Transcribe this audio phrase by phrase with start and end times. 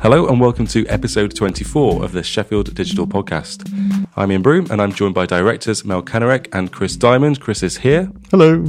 [0.00, 3.68] Hello and welcome to episode 24 of the Sheffield Digital Podcast.
[4.16, 7.40] I'm Ian Broom and I'm joined by directors Mel Kanarek and Chris Diamond.
[7.40, 8.10] Chris is here.
[8.30, 8.64] Hello.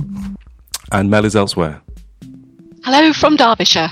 [0.92, 1.81] And Mel is elsewhere.
[2.84, 3.89] Hello from Derbyshire.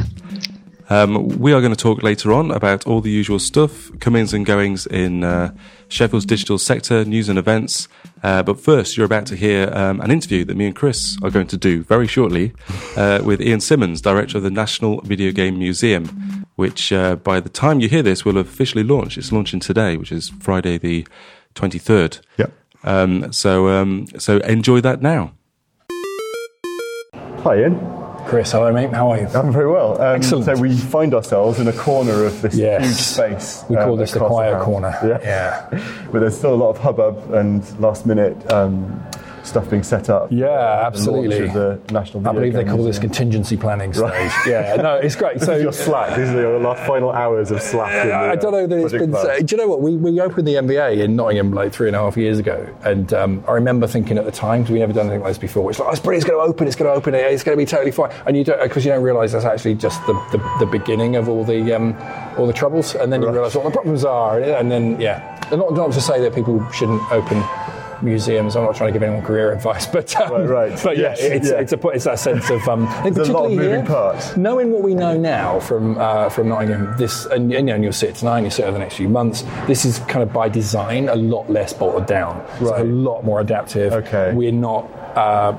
[0.90, 4.46] Um, we are going to talk later on about all the usual stuff, comings and
[4.46, 5.54] goings in uh,
[5.90, 7.88] Sheffield's digital sector, news and events.
[8.24, 11.30] Uh, but first, you're about to hear um, an interview that me and Chris are
[11.30, 12.54] going to do very shortly
[12.96, 17.50] uh, with Iain Simons, director of the National Video Game Museum, which uh, by the
[17.50, 19.18] time you hear this will have officially launched.
[19.18, 21.06] It's launching today, which is Friday the
[21.56, 22.22] 23rd.
[22.38, 22.54] Yep.
[22.84, 25.34] Um, so, um, so enjoy that now.
[27.44, 27.97] Hi, Ian.
[28.28, 29.28] Chris, hello mate, how are you?
[29.28, 30.02] I'm very well.
[30.02, 30.46] Um, Excellent.
[30.46, 32.84] So we find ourselves in a corner of this Yes.
[32.86, 33.64] huge space.
[33.70, 34.94] We call uh, this the quiet corner.
[35.02, 35.20] Yeah.
[35.72, 35.84] Yeah.
[36.12, 39.02] but there's still a lot of hubbub and last minute um,
[39.48, 40.32] stuff being set up.
[40.32, 40.48] Yeah,
[40.86, 41.48] absolutely.
[41.48, 44.04] the National I believe they call this contingency planning stage.
[44.04, 44.32] Right.
[44.48, 45.42] Yeah, no, it's great.
[45.42, 46.18] So your Slack.
[46.18, 47.94] These are your last final hours of Slack.
[48.04, 49.12] in the, I don't know that it's been.
[49.12, 49.46] Cloud.
[49.46, 49.82] do you know what?
[49.82, 53.14] We, we opened the NVA in Nottingham like three and a half years ago, and
[53.14, 55.70] um, I remember thinking at the time, because we never done anything like this before.
[55.70, 57.58] It's like, oh, it's brilliant, it's going to open, it's going to open, it's going
[57.58, 60.14] to be totally fine, and you don't because you don't realise that's actually just the,
[60.32, 61.96] the, the beginning of all the um,
[62.38, 65.74] all the troubles, and then you realise what the problems are, and then yeah, not,
[65.74, 67.44] not to say that people shouldn't open.
[68.02, 68.56] Museums.
[68.56, 70.84] I'm not trying to give anyone career advice, but um, Right, right.
[70.84, 71.60] But yeah, Yes, it's, yeah.
[71.60, 74.36] it's a it's that sense of um, There's a lot of moving here, parts.
[74.38, 77.84] Knowing what we know now from uh, from Nottingham, this and, and, you know, and
[77.84, 79.44] you'll see it tonight, and you'll see it over the next few months.
[79.68, 83.40] This is kind of by design a lot less bolted down, so a lot more
[83.40, 83.94] adaptive.
[83.94, 84.34] Okay.
[84.34, 84.90] we're not.
[85.16, 85.58] Uh,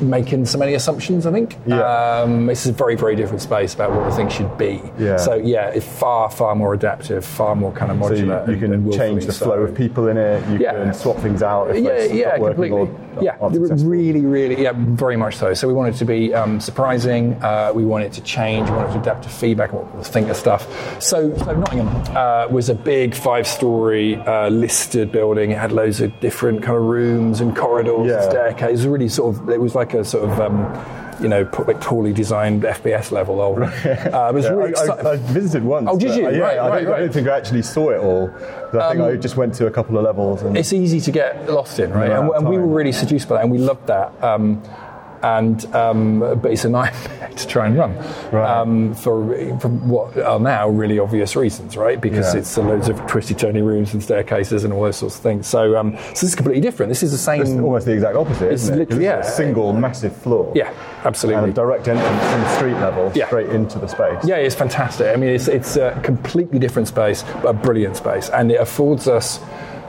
[0.00, 1.56] Making so many assumptions, I think.
[1.66, 1.80] Yeah.
[1.80, 4.82] Um, is a very, very different space about what the thing should be.
[4.98, 5.16] Yeah.
[5.16, 8.48] So yeah, it's far, far more adaptive, far more kind of So you, modular.
[8.48, 9.46] you can change the so.
[9.46, 10.46] flow of people in it.
[10.48, 10.72] You Yeah.
[10.72, 12.78] can swap things out if Yeah, it's yeah, not working completely.
[13.16, 13.36] or yeah,
[13.84, 15.54] really, really, yeah, very much so.
[15.54, 17.34] So we want it to be um, surprising.
[17.42, 18.68] Uh, we want it to change.
[18.68, 20.66] We want it to adapt to feedback and what people think of stuff.
[21.00, 25.52] So, so Nottingham uh, was a big five-story uh, listed building.
[25.52, 28.70] It had loads of different kind of rooms and corridors and staircases.
[28.70, 29.43] It was really sort of.
[29.48, 30.40] It was like a sort of.
[30.40, 33.40] Um, you know, put like poorly designed FPS level.
[33.40, 35.12] Of, uh, it was Yeah, really I.
[35.12, 35.86] I, visited once.
[35.88, 36.26] Oh, did but, you?
[36.26, 38.30] uh, yeah, Right, I, right, don't, I don't think I actually saw it all.
[38.78, 40.42] I think I just went to a couple of levels.
[40.42, 42.10] And it's easy to get lost in, right?
[42.10, 44.22] And, and we were really seduced by that, and we loved that.
[44.22, 44.62] Um,
[45.24, 47.96] and um, but it's a nightmare to try and run
[48.30, 48.60] Right.
[48.60, 51.98] um, for, for what are now really obvious reasons, right?
[52.00, 52.40] Because Yeah.
[52.40, 55.46] it's loads of twisty, turny rooms and staircases and all those sorts of things.
[55.46, 56.90] So, um, so this is completely different.
[56.90, 57.40] This is the same.
[57.40, 58.78] it's almost the exact opposite, It's isn't it?
[58.90, 60.52] literally- it's a single massive floor.
[60.54, 61.50] yeah, And absolutely.
[61.50, 63.26] a direct entrance from the street level Yeah.
[63.26, 64.18] straight into the space.
[64.24, 65.06] Yeah, it's fantastic.
[65.08, 69.08] I mean, it's, it's a completely different space, but a brilliant space, and it affords
[69.08, 69.40] us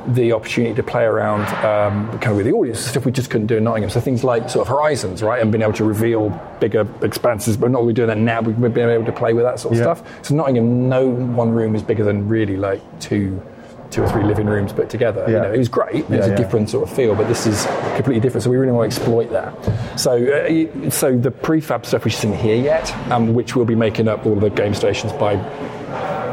[0.08, 3.48] the opportunity to play around um, kind of with the audience stuff we just couldn't
[3.48, 3.90] do in Nottingham.
[3.90, 6.30] So things like sort of horizons, right, and being able to reveal
[6.60, 8.42] bigger expanses, but not really doing that now.
[8.42, 9.94] We've been able to play with that sort of Yeah.
[9.96, 10.04] stuff.
[10.26, 13.42] So Nottingham, no one room is bigger than really like two.
[13.92, 15.24] Two or three living rooms put together.
[15.28, 15.42] You Yeah.
[15.44, 15.96] know, it was great.
[15.96, 16.36] It was a yeah.
[16.36, 18.44] different sort of feel, but this is completely different.
[18.44, 19.54] So we really want to exploit that.
[19.98, 24.08] So, uh, so the prefab stuff which isn't here yet, um, which we'll be making
[24.08, 25.36] up all the game stations by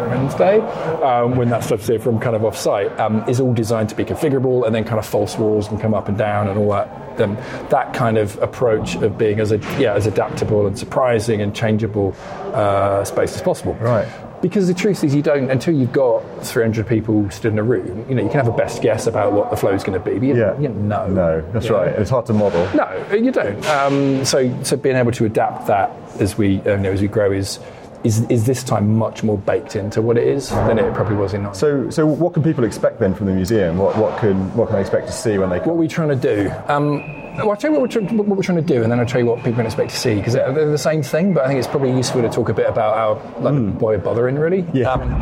[0.09, 0.59] Wednesday,
[1.03, 4.05] um, when that stuff's here from kind of off-site, um, is all designed to be
[4.05, 7.17] configurable, and then kind of false walls can come up and down and all that.
[7.17, 7.35] Then
[7.71, 12.15] that kind of approach of being as a, yeah as adaptable and surprising and changeable
[12.55, 13.75] uh, space as possible.
[13.75, 14.09] Right.
[14.41, 18.05] Because the truth is, you don't until you've got 300 people stood in a room.
[18.09, 20.05] You know, you can have a best guess about what the flow is going to
[20.05, 20.59] be, but you, Yeah.
[20.59, 21.07] you know.
[21.07, 21.77] No, that's You know?
[21.83, 21.89] right.
[21.91, 22.69] It's hard to model.
[22.75, 23.65] No, you don't.
[23.69, 27.31] Um, so, so being able to adapt that as we you know, as we grow
[27.31, 27.61] is.
[28.05, 31.35] Is, is this time much more baked into what it is than it probably was
[31.35, 31.59] in 90?
[31.59, 33.79] So, so what can people expect then from the museum?
[33.79, 35.69] What, what can what can they expect to see when they come?
[35.69, 36.51] what are we trying to do?
[36.67, 39.01] Um, well, I'll tell you what we're, trying, what we're trying to do, and then
[39.01, 41.45] I'll tell you what people can expect to see, because they're, the same thing, but
[41.45, 44.35] I think it's probably useful to talk a bit about our, like, why we're bothering,
[44.37, 44.67] really.
[44.75, 44.91] Yeah.
[44.91, 45.12] Um,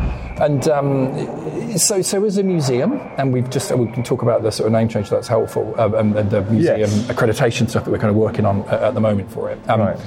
[0.42, 4.50] and um, so, so as a museum, and we've just, we can talk about the
[4.50, 7.02] sort of name change that's helpful, um, and, the museum Yes.
[7.06, 9.58] accreditation stuff that we're kind of working on at, at the moment for it.
[9.70, 9.98] Um, Right.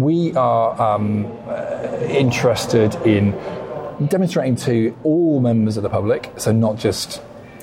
[0.00, 3.32] We are um, uh, interested in
[4.08, 7.22] demonstrating to all members of the public, so not just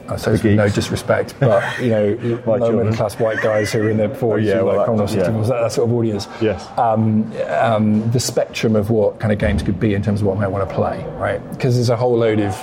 [0.09, 3.89] I suppose with no disrespect, but you know, low middle class white guys who are
[3.89, 5.29] in their forties, yeah, who well, like that- yeah.
[5.29, 6.27] that, that sort of audience.
[6.41, 6.65] Yes.
[6.77, 10.37] Um, um, the spectrum of what kind of games could be in terms of what
[10.37, 11.39] I might want to play, right?
[11.51, 12.55] Because there's a whole load of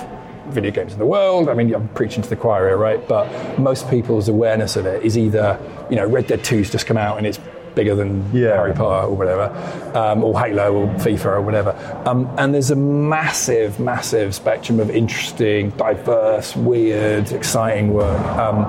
[0.47, 1.49] video games in the world.
[1.49, 3.05] I mean, I'm preaching to the choir here, right?
[3.07, 6.97] But most people's awareness of it is either, you know, Red Dead 2's just come
[6.97, 7.39] out and it's
[7.75, 8.55] bigger than Yeah.
[8.55, 9.51] Harry Potter or whatever,
[9.93, 11.75] um, or Halo or FIFA or whatever.
[12.05, 18.59] Um, and there's a massive, massive spectrum of interesting, diverse, weird, exciting work um,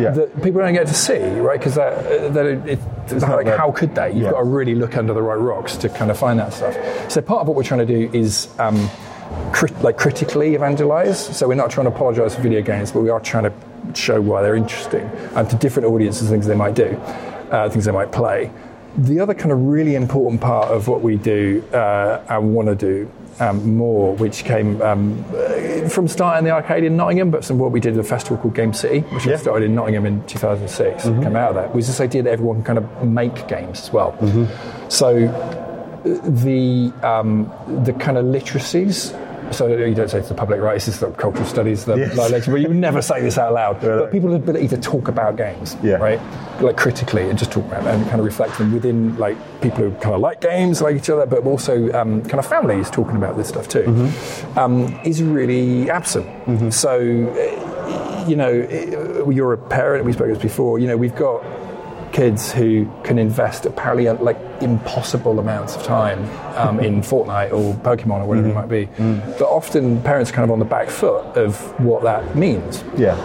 [0.00, 0.10] Yeah.
[0.10, 1.58] that people don't get to see, right?
[1.58, 4.08] Because that, that it, it, it's not like, that- how could they?
[4.12, 4.30] You've Yeah.
[4.32, 6.74] got to really look under the right rocks to kind of find that stuff.
[7.10, 8.48] So part of what we're trying to do is.
[8.58, 8.88] Um,
[9.52, 11.18] crit- like critically evangelize.
[11.36, 13.52] So we're not trying to apologize for video games, but we are trying to
[13.94, 15.02] show why they're interesting
[15.34, 16.96] and to different audiences, things they might do,
[17.50, 18.50] uh, things they might play.
[18.98, 22.74] The other kind of really important part of what we do uh, and want to
[22.74, 23.10] do
[23.40, 25.22] um, more, which came um,
[25.90, 28.54] from starting the arcade in Nottingham, but from what we did at a festival called
[28.54, 29.36] GameCity, which Yeah.
[29.36, 32.76] started in Nottingham in 2006, came out of that, was this idea that everyone can
[32.76, 34.16] kind of make games as well.
[34.88, 35.26] So
[36.04, 37.50] the um,
[37.84, 39.12] the kind of literacies.
[39.52, 40.76] So you don't say to the public, right?
[40.76, 42.16] It's just of cultural studies, the Yes.
[42.16, 43.82] like, you never say this out loud.
[43.82, 43.96] Yeah.
[44.00, 45.96] But people's ability to talk about games, Yeah.
[45.96, 46.20] right?
[46.60, 49.78] Like critically and just talk about them and kind of reflect them within like people
[49.84, 53.16] who kind of like games, like each other, but also um, kind of families talking
[53.16, 54.58] about this stuff too, Mm-hmm.
[54.58, 56.26] um, is really absent.
[56.72, 58.50] So, uh, you know,
[59.24, 60.04] uh, you're a parent.
[60.04, 60.78] We spoke about this before.
[60.78, 61.44] You know, we've got
[62.16, 66.18] kids who can invest apparently uh, like impossible amounts of time
[66.56, 68.86] um, in Fortnite or Pokemon or whatever it might be.
[69.38, 72.82] But often parents are kind of on the back foot of what that means.
[72.96, 73.16] Yeah.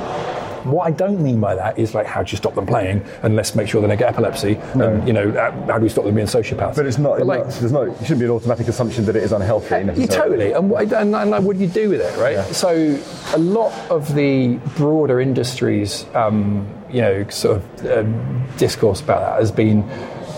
[0.65, 3.35] What I don't mean by that is like how do you stop them playing and
[3.38, 6.03] let's make sure they don't get epilepsy and you know uh, how do we stop
[6.03, 6.75] them being sociopaths?
[6.75, 9.15] But it's not, But, like, not- there's no, it shouldn't be an automatic assumption that
[9.15, 10.51] it is unhealthy you totally.
[10.51, 12.33] And, what, and, and like, what do you do with it, right?
[12.33, 12.44] Yeah.
[12.51, 12.99] So,
[13.33, 19.39] a lot of the broader industries, um, you know, sort of um, discourse about that
[19.39, 19.89] has been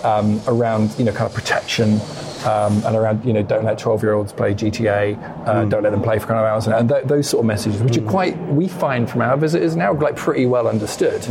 [0.04, 2.00] um, around, you know, kind of protection.
[2.46, 5.92] Um, and around, you know, don't let 12 year olds play GTA, uh, don't let
[5.92, 8.02] them play for kind of hours, and, and th- those sort of messages, which are
[8.02, 11.22] quite, we find from our visitors now, like pretty well understood.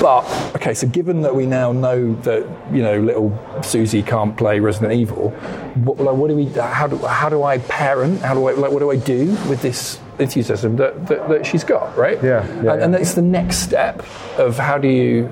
[0.00, 0.24] But
[0.54, 4.92] okay, so given that we now know that you know little Susie can't play Resident
[4.92, 6.46] Evil, what, like, what do we?
[6.46, 8.20] How do how do I parent?
[8.22, 8.70] How do I like?
[8.70, 11.96] What do I do with this enthusiasm that, that, that she's got?
[11.96, 12.22] Right?
[12.22, 14.02] Yeah, yeah, and, and that's the next step
[14.38, 15.28] of how do you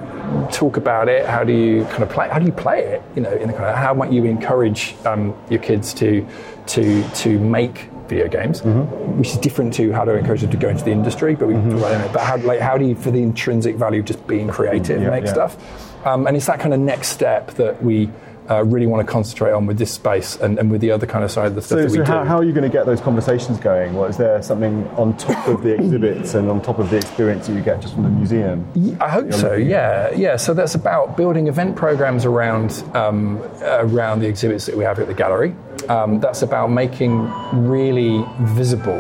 [0.53, 1.27] talk about it?
[1.27, 2.29] How do you kind of play?
[2.29, 3.03] How do you play it?
[3.15, 6.27] You know, in the kind of how might you encourage um, your kids to
[6.69, 9.19] to to make video games, Mm-hmm.
[9.19, 11.35] which is different to how to encourage them to go into the industry.
[11.35, 11.95] But we can talk about it.
[11.95, 12.13] in a minute.
[12.13, 15.11] But how, like, how do you, for the intrinsic value of just being creative, Yeah,
[15.11, 15.33] make yeah.
[15.33, 16.07] stuff?
[16.07, 18.09] Um, and it's that kind of next step that we
[18.51, 21.25] uh, really want to concentrate on with this space and, and with the other kind
[21.25, 22.13] of side of the stuff So, that we so do.
[22.13, 23.95] how, how are you going to get those conversations going?
[23.95, 27.47] What is there something on top of the exhibits and on top of the experience
[27.47, 28.67] that you get just from the museum?
[29.01, 29.55] I hope so.
[29.55, 30.37] Yeah, yeah.
[30.37, 35.07] So that's about building event programs around um, around the exhibits that we have at
[35.07, 35.55] the gallery.
[35.89, 37.29] Um, that's about making
[37.69, 38.99] really visible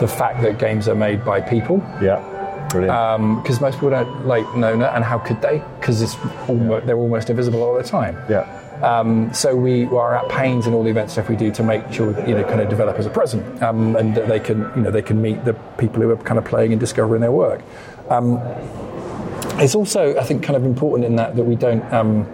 [0.00, 1.78] the fact that games are made by people.
[2.00, 2.18] Yeah,
[2.70, 3.42] brilliant.
[3.42, 5.62] Because most people don't like know that, and how could they?
[5.78, 6.16] Because it's
[6.48, 8.16] almost, they're almost invisible all the time.
[8.28, 8.46] yeah,
[8.82, 11.92] Um, so we are at pains in all the event stuff we do to make
[11.92, 14.82] sure you know kind of develop as a present, um, and that they can you
[14.82, 17.62] know they can meet the people who are kind of playing and discovering their work.
[18.10, 18.38] Um,
[19.60, 21.82] it's also I think kind of important in that that we don't.
[21.92, 22.26] Um,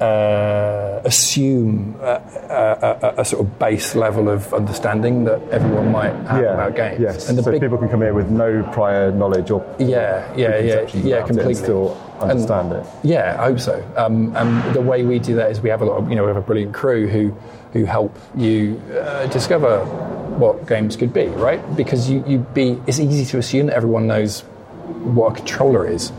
[0.00, 6.14] uh, assume a, a, a, a sort of base level of understanding that everyone might
[6.26, 6.54] have yeah.
[6.54, 7.00] about games.
[7.00, 7.28] Yes.
[7.28, 10.58] And the so big, people can come here with no prior knowledge or yeah, yeah,
[10.58, 11.54] yeah, yeah, completely.
[11.54, 12.86] still understand it.
[13.02, 13.84] Yeah, I hope so.
[13.96, 16.22] Um, and the way we do that is we have a lot of, you know,
[16.22, 17.30] we have a brilliant crew who,
[17.72, 19.84] who help you uh, discover
[20.38, 21.60] what games could be, right?
[21.76, 24.42] Because you, you be, it's easy to assume that everyone knows
[25.14, 26.12] what a controller is,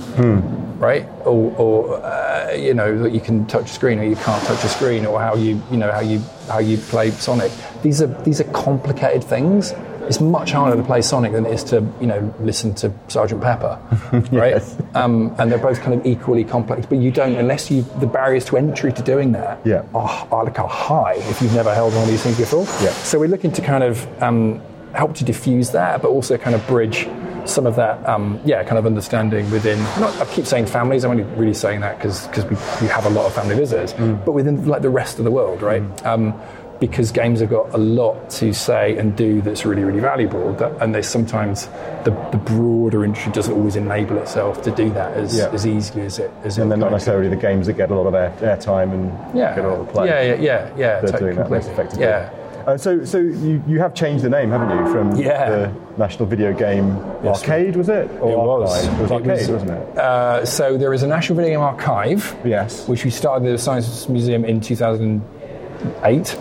[0.77, 1.05] right?
[1.25, 4.63] Or, or uh, you know, that you can touch a screen or you can't touch
[4.63, 7.51] a screen, or how you, you know, how you how you play Sonic.
[7.83, 9.73] These are these are complicated things.
[10.07, 13.41] It's much harder to play Sonic than it is to, you know, listen to Sergeant
[13.41, 13.79] Pepper,
[14.31, 14.51] right?
[14.53, 14.77] Yes.
[14.93, 18.45] Um, and they're both kind of equally complex, but you don't unless you the barriers
[18.45, 19.83] to entry to doing that Yeah.
[19.93, 22.63] are, are like are high if you've never held one of these things before.
[22.83, 22.91] Yeah.
[22.91, 24.61] So we're looking to kind of um,
[24.93, 27.07] help to diffuse that, but also kind of bridge
[27.45, 29.79] some of that, um, yeah, kind of understanding within.
[29.99, 31.03] Not, I keep saying families.
[31.03, 32.55] I'm only really saying that because we,
[32.85, 35.61] we have a lot of family visitors, but within like the rest of the world,
[35.63, 35.81] right?
[36.05, 36.39] Um,
[36.81, 40.51] because games have got a lot to say and do that's really, really valuable.
[40.55, 41.67] That, and there's sometimes
[42.03, 45.49] the, the broader industry doesn't always enable itself to do that as, Yeah.
[45.53, 48.07] as easily as it as And they're not necessarily the games that get a lot
[48.07, 49.55] of air, airtime and yeah.
[49.55, 50.07] get a lot of play.
[50.07, 50.99] Yeah, yeah, yeah, yeah.
[51.01, 52.03] They're to- doing that most effectively.
[52.03, 52.31] Yeah.
[52.65, 55.49] Uh, so, so you, you have changed the name, haven't you, from Yeah.
[55.49, 56.97] the National Video Game.
[57.25, 58.09] Arcade, was it?
[58.21, 58.71] Or It was.
[58.85, 58.99] Archive?
[58.99, 59.97] It was It arcade, was- was, not it?
[59.97, 62.87] Uh, so there is a National Video Game Archive, Yes.
[62.87, 66.37] which we started at the Science Museum in 2008.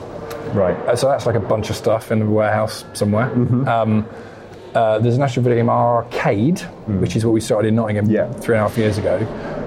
[0.54, 0.76] Right.
[0.86, 3.30] Uh, so that's like a bunch of stuff in a warehouse somewhere.
[3.30, 3.68] Mm-hmm.
[3.68, 4.06] Um,
[4.74, 6.60] uh, there's an National Video Arcade,
[7.00, 8.12] which is what we started in Nottingham Mm.
[8.12, 8.30] Yeah.
[8.32, 9.18] three and a half years ago.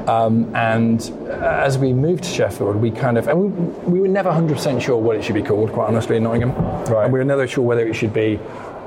[0.07, 1.01] Um, and
[1.41, 3.39] as we moved to Sheffield, we kind of, and
[3.85, 6.51] we, we were never 100% sure what it should be called, quite honestly, in Nottingham.
[6.85, 7.03] Right.
[7.05, 8.39] And we were never sure whether it should be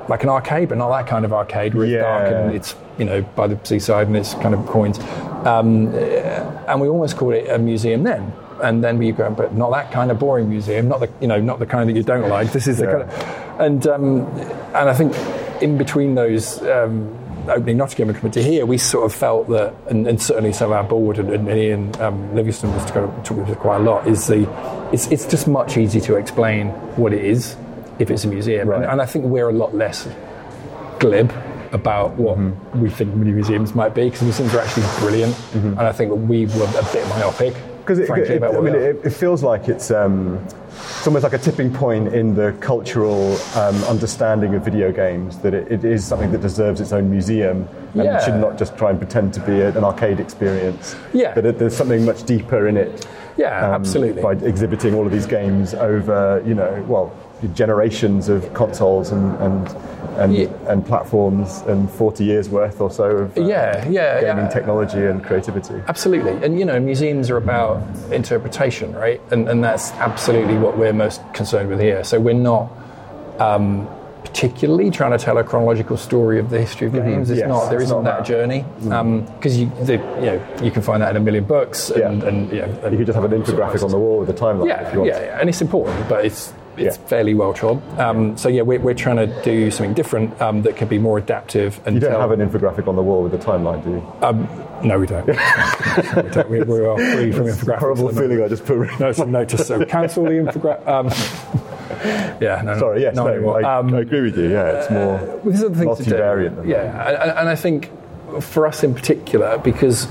[0.09, 2.01] like an arcade, but not that kind of arcade where it's Yeah.
[2.01, 4.99] dark and it's, you know, by the seaside and it's kind of coins.
[5.45, 8.31] Um, and we almost called it a museum then.
[8.61, 11.39] And then we go, but not that kind of boring museum, not the, you know,
[11.39, 12.51] not the kind that you don't like.
[12.51, 12.91] This is the Yeah.
[12.91, 14.25] kind of, and, um,
[14.75, 15.13] and I think
[15.61, 17.13] in between those, um,
[17.49, 20.71] opening Nottingham and coming to here, we sort of felt that, and, and certainly some
[20.71, 23.83] of our board and, and Ian um, Livingstone was kind of talking to quite a
[23.83, 24.47] lot, is the
[24.91, 27.55] it's, it's just much easier to explain what it is
[27.99, 28.89] if it's a museum, and, Right.
[28.89, 30.07] and I think we're a lot less
[30.99, 31.31] glib
[31.71, 32.81] about what Mm-hmm.
[32.81, 36.45] we think mini museums might be because museums are actually brilliant, and I think we
[36.47, 37.53] were a bit myopic.
[37.87, 41.37] Because it, it, I mean, it, it feels like it's um, it's almost like a
[41.37, 46.29] tipping point in the cultural um, understanding of video games that it, it is something
[46.33, 48.19] that deserves its own museum and Yeah.
[48.19, 50.97] should not just try and pretend to be an arcade experience.
[51.13, 51.33] Yeah.
[51.33, 53.07] That it, there's something much deeper in it.
[53.37, 54.21] Yeah, um, absolutely.
[54.21, 57.13] By exhibiting all of these games over, you know, well,
[57.53, 59.75] generations of consoles and and
[60.17, 60.47] and, Yeah.
[60.67, 64.49] and platforms and 40 years worth or so of uh, Yeah, yeah, gaming yeah.
[64.49, 65.75] technology and creativity.
[65.87, 66.31] Absolutely.
[66.43, 69.21] And, you know, museums are about interpretation, right?
[69.29, 72.03] And, and that's absolutely what we're most concerned with here.
[72.03, 72.71] So we're not
[73.37, 73.87] um,
[74.23, 77.29] particularly trying to tell a chronological story of the history of games.
[77.29, 78.25] It's Yes, not, there isn't that, that.
[78.25, 78.65] journey.
[78.79, 81.91] Because you, the, you, know, you can find that in a million books.
[81.91, 82.27] And, Yeah.
[82.27, 84.33] and, you, know, and You could just have an infographic on the wall with a
[84.33, 85.11] timeline if yeah, you want.
[85.11, 87.03] yeah, yeah, and it's important, but it's it's Yeah.
[87.07, 87.81] fairly well trod.
[87.99, 91.17] Um, so yeah, we're, we're trying to do something different um, that can be more
[91.17, 91.79] adaptive.
[91.85, 94.13] And You don't tell- have an infographic on the wall with the timeline, do you?
[94.21, 94.47] um,
[94.83, 95.25] no, we don't.
[95.27, 96.49] we, don't.
[96.51, 97.79] We, we are free from infographics.
[97.79, 98.31] Horrible at the moment.
[98.31, 98.99] feeling I just put.
[98.99, 100.87] No, so no, just so cancel the infographic.
[100.87, 101.07] Um,
[102.39, 103.49] yeah, no, no, Sorry, yes, not no.
[103.55, 104.51] I, Um, I agree with you.
[104.51, 105.17] Yeah, it's more.
[105.17, 106.11] well, these are the things to do.
[106.11, 107.89] multivariate than Yeah, and, and I think
[108.39, 110.07] for us in particular, because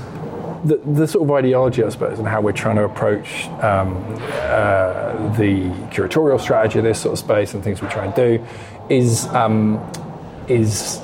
[0.63, 3.95] the, the sort of ideology, I suppose, and how we're trying to approach um,
[4.31, 8.45] uh, the curatorial strategy of this sort of space and things we try and do
[8.89, 9.79] is um,
[10.47, 11.01] is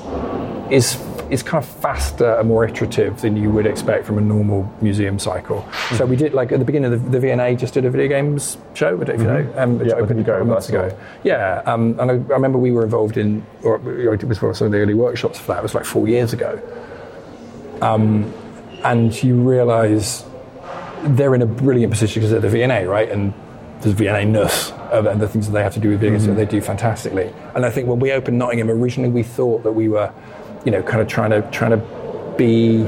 [0.70, 0.98] is
[1.30, 5.18] is kind of faster and more iterative than you would expect from a normal museum
[5.18, 5.66] cycle.
[5.96, 8.08] So we did like at the beginning of the, the V&A just did a video
[8.08, 9.00] games show.
[9.00, 10.82] I don't know if you know, um, which Yeah, opened a couple go, months ago.
[10.84, 10.98] it.
[11.24, 14.60] Yeah, um, and I, I remember we were involved in, or it was one of
[14.60, 15.58] of the early workshops for that.
[15.58, 16.60] It was like four years ago.
[17.80, 18.32] Um,
[18.84, 20.24] and you realise
[21.02, 23.10] they're in a brilliant position because they're the V&A, right?
[23.10, 23.34] And
[23.80, 26.34] there's V&A ness uh, and the things that they have to do with games mm-hmm.
[26.34, 27.32] that they do fantastically.
[27.54, 30.12] And I think when we opened Nottingham originally, we thought that we were,
[30.64, 32.84] you know, kind of trying to trying to be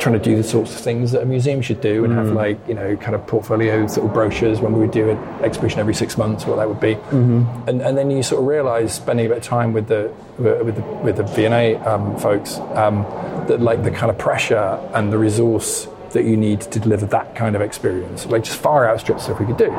[0.00, 2.34] trying to do the sorts of things that a museum should do and have mm.
[2.34, 5.78] like you know kind of portfolio sort of brochures when we would do an exhibition
[5.78, 6.94] every six months what that would be.
[6.94, 7.68] Mm-hmm.
[7.68, 10.76] And, and then you sort of realize spending a bit of time with the with
[10.76, 13.02] the, with the V&A um, folks um,
[13.46, 17.36] that like the kind of pressure and the resource that you need to deliver that
[17.36, 19.70] kind of experience like just far outstrips stuff we could do.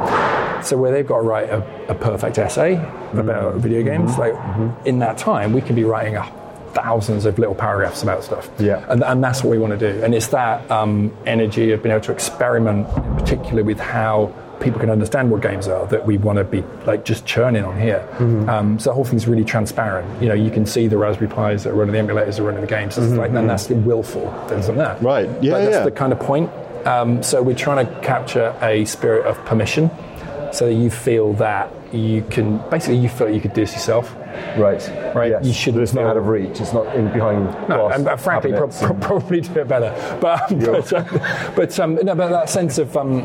[0.63, 3.59] So where they've got to write a, a perfect essay about mm-hmm.
[3.59, 4.77] video games mm-hmm.
[4.77, 6.40] like in that time we can be writing a
[6.73, 8.85] thousands of little paragraphs about stuff Yeah.
[8.89, 10.03] and, and that's what we want to do.
[10.03, 14.79] And it's that um, energy of being able to experiment, in particular with how people
[14.79, 18.07] can understand what games are, that we want to be like just churning on here.
[18.13, 18.47] Mm-hmm.
[18.47, 20.21] Um, so the whole thing's really transparent.
[20.21, 22.45] You know, you can see the Raspberry Pis that are running the emulators that are
[22.45, 22.95] running the games.
[22.97, 24.97] It's like, and that's willful things like that.
[24.97, 25.05] Mm-hmm.
[25.05, 25.29] Right.
[25.41, 25.83] Yeah, Like, that's yeah.
[25.83, 26.49] the kind of point.
[26.85, 29.89] Um, so we're trying to capture a spirit of permission,
[30.53, 33.73] so that you feel that you can basically you feel like you could do this
[33.73, 34.15] yourself.
[34.57, 34.81] Right.
[35.13, 35.45] Right, Yes.
[35.45, 36.61] you shouldn't But it's not out of reach.
[36.61, 37.45] It's not in behind.
[37.67, 39.91] No, glass and, uh, frankly, pro- pro- and- probably do it better.
[40.21, 41.21] But um, but, um,
[41.55, 43.23] but, um, no, but that sense of um,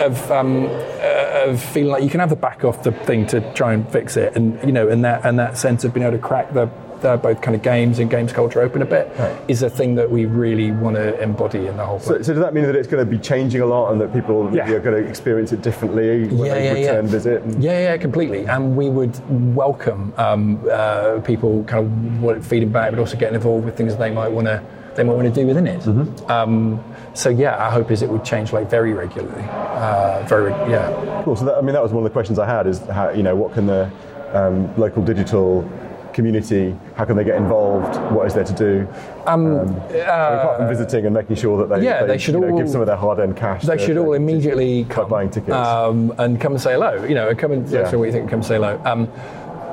[0.00, 3.40] of um, uh, of feeling like you can have the back off the thing to
[3.54, 6.16] try and fix it, and you know, and that and that sense of being able
[6.16, 6.68] to crack the.
[7.02, 9.10] The both kind of games and games culture open a bit
[9.48, 12.42] is a thing that we really want to embody in the whole So, so does
[12.42, 14.70] that mean that it's going to be changing a lot, and that people Yeah.
[14.70, 17.42] are going to experience it differently when they return visit?
[17.42, 18.46] And- Yeah, yeah, completely.
[18.46, 19.14] And we would
[19.54, 24.10] welcome um, uh, people kind of feeding back, but also getting involved with things they
[24.10, 24.62] might want to
[24.94, 25.80] they might want to do within it.
[25.80, 26.30] Mm-hmm.
[26.30, 29.42] Um, so yeah, our hope is it would change like very regularly.
[29.48, 31.22] Uh, very, yeah.
[31.24, 31.34] Cool.
[31.34, 33.22] So that, I mean, that was one of the questions I had: is how you
[33.22, 33.90] know what can the
[34.34, 35.62] um, local digital
[36.12, 37.96] community, how can they get involved?
[38.12, 38.88] What is there to do?
[39.26, 42.40] Um, I mean, apart from visiting and making sure that they, yeah, they should you
[42.40, 43.62] know, all- give some of their hard-earned cash.
[43.62, 45.54] They to- should all immediately come buying tickets.
[45.54, 47.04] um, and come and say hello.
[47.04, 47.82] You know, come and Yeah.
[47.94, 48.22] what you think.
[48.22, 48.80] and Come say hello.
[48.84, 49.08] Um,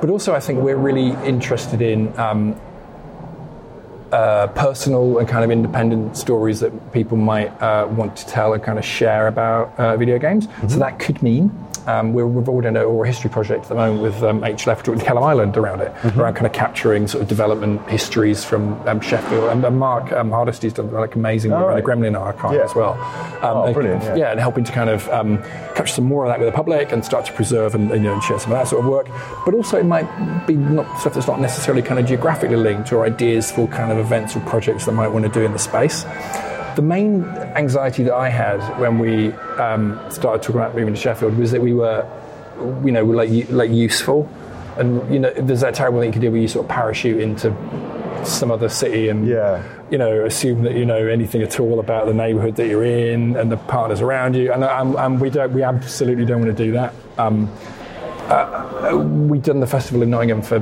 [0.00, 2.56] but also, I think we're really interested in um,
[4.12, 8.62] uh, personal and kind of independent stories that people might uh, want to tell and
[8.62, 10.48] kind of share about uh, video games.
[10.68, 11.50] So that could mean
[11.86, 14.66] um, we're involved in a oral history project at the moment with um, H.
[14.66, 16.20] Left with Kelham Island around it, Mm-hmm.
[16.20, 19.44] around kind of capturing sort of development histories from um, Sheffield.
[19.50, 21.76] And, and Mark um, Hardisty's done like amazing work Oh, right.
[21.84, 22.64] the Gremlin archive Yeah.
[22.64, 22.92] as well.
[23.42, 24.30] Um, Oh, and- brilliant, yeah.
[24.30, 25.42] and helping to kind of um,
[25.74, 28.08] capture some more of that with the public and start to preserve and, and, you
[28.08, 29.08] know, and share some of that sort of work.
[29.44, 30.08] But also, it might
[30.46, 33.98] be not stuff that's not necessarily kind of geographically linked or ideas for kind of
[33.98, 36.04] events or projects that might want to do in the space.
[36.76, 37.24] The main
[37.56, 41.60] anxiety that I had when we um, started talking about moving to Sheffield was that
[41.60, 42.06] we were,
[42.84, 44.28] you know, like like useful,
[44.76, 47.20] and you know, there's that terrible thing you can do where you sort of parachute
[47.20, 47.54] into
[48.24, 49.62] some other city and Yeah.
[49.90, 53.34] you know assume that you know anything at all about the neighbourhood that you're in
[53.36, 56.64] and the partners around you, and, and, and we don't, we absolutely don't want to
[56.64, 56.92] do that.
[57.18, 57.50] Um,
[58.28, 58.96] uh,
[59.28, 60.60] we'd done the festival in Nottingham for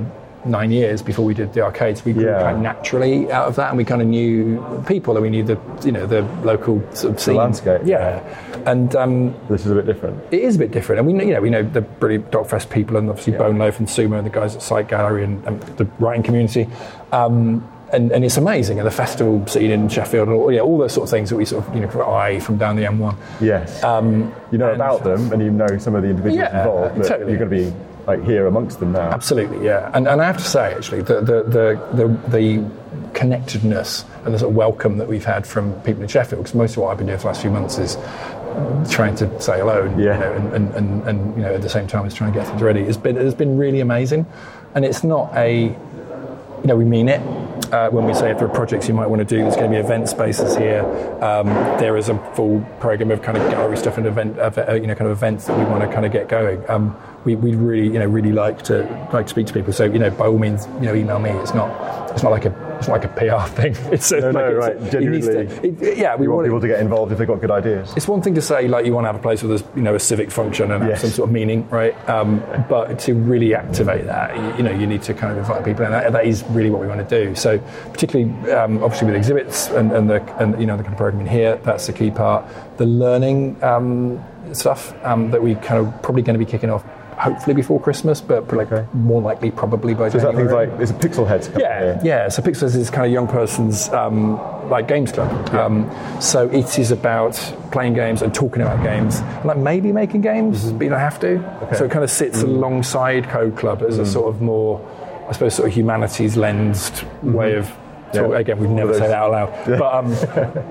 [0.48, 2.04] nine years before we did the arcades.
[2.04, 2.40] We grew Yeah.
[2.40, 5.58] quite naturally out of that, and we kind of knew people, and we knew the
[5.84, 7.36] you know the local sort of scene.
[7.36, 7.82] landscape.
[7.84, 8.20] Yeah,
[8.66, 10.20] and um, This is a bit different.
[10.30, 12.70] it is a bit different, and we know, you know we know the brilliant Doc/Fest
[12.70, 15.84] people, and obviously Boneloaf and Sumo, and the guys at Site Gallery, and, and the
[15.98, 16.66] writing community.
[17.12, 20.76] Um, and, and it's amazing, and the festival scene in Sheffield, and all, yeah, all
[20.76, 23.16] those sort of things that we sort of you know eye from down the M1.
[23.40, 23.82] Yes.
[23.82, 27.06] Um, you know about them and you know some of the individuals Yeah, involved, but
[27.08, 27.32] totally.
[27.32, 27.76] you're going to be
[28.08, 29.10] like here amongst them now.
[29.10, 29.90] Absolutely, yeah.
[29.94, 32.70] And, and I have to say, actually, the, the, the, the, the
[33.12, 36.72] connectedness and the sort of welcome that we've had from people in Sheffield, because most
[36.72, 37.96] of what I've been doing for the last few months is
[38.90, 40.14] trying to say hello and, Yeah.
[40.14, 42.38] you know, and, and, and, and you know, at the same time as trying to
[42.38, 42.80] get things ready.
[42.80, 44.26] It's been, it's been really amazing.
[44.74, 47.20] And it's not a, you know, we mean it.
[47.72, 49.70] Uh, when we say if there are projects you might want to do, there's going
[49.70, 50.82] to be event spaces here.
[51.22, 51.46] Um,
[51.78, 54.94] there is a full program of kind of gallery stuff and event, uh, you know,
[54.94, 56.64] kind of events that we want to kind of get going.
[56.70, 58.82] Um, we we really, you know, really like to
[59.12, 59.72] like to speak to people.
[59.72, 61.30] So you know, by all means, you know, email me.
[61.30, 61.70] It's not
[62.12, 63.74] it's not like a it's not like a PR thing.
[63.92, 66.80] It's No, no, it's- right, it to- it- yeah, we want want people to get
[66.80, 67.92] involved if they've got good ideas.
[67.96, 69.82] it's one thing to say like you want to have a place with a, you
[69.82, 71.00] know a civic function and Yes.
[71.02, 71.94] some sort of meaning, right?
[72.08, 75.64] Um, but to really activate that, you, you know, you need to kind of invite
[75.64, 77.34] people, and that, that is really what we want to do.
[77.34, 77.58] So,
[77.92, 81.26] particularly um, obviously with exhibits and, and the and you know the kind of programming
[81.26, 82.44] here, that's the key part.
[82.78, 86.84] The learning um, stuff um, that we kind of probably going to be kicking off.
[87.18, 88.86] Hopefully before Christmas, but like Okay.
[88.92, 90.68] more likely probably by So is that things January.
[90.68, 92.00] like, there's a Pixel Heads Yeah, here.
[92.04, 92.28] yeah.
[92.28, 94.38] So Pixels is kind of young person's um,
[94.70, 95.30] like games club.
[95.54, 97.34] Um, so it is about
[97.72, 101.18] playing games and talking about games, and like maybe making games, but you don't have
[101.20, 101.38] to.
[101.76, 104.80] So it kind of sits alongside Code Club as a sort of more,
[105.28, 107.70] I suppose, sort of humanities lensed way of.
[108.14, 108.22] Yeah.
[108.38, 110.12] Again, we'd never say that out loud, but um,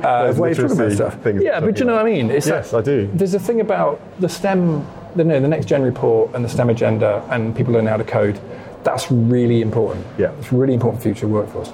[0.03, 1.17] uh, way of talking about stuff.
[1.39, 2.31] Yeah, but do you know what I mean?
[2.31, 3.07] It's Yes, I do.
[3.13, 4.83] There's a thing about the STEM,
[5.15, 8.03] the, no, the next gen report and the STEM agenda, and people learn how to
[8.03, 8.39] code.
[8.83, 10.05] That's really important.
[10.17, 10.31] Yeah.
[10.39, 11.69] It's really important for future workforce.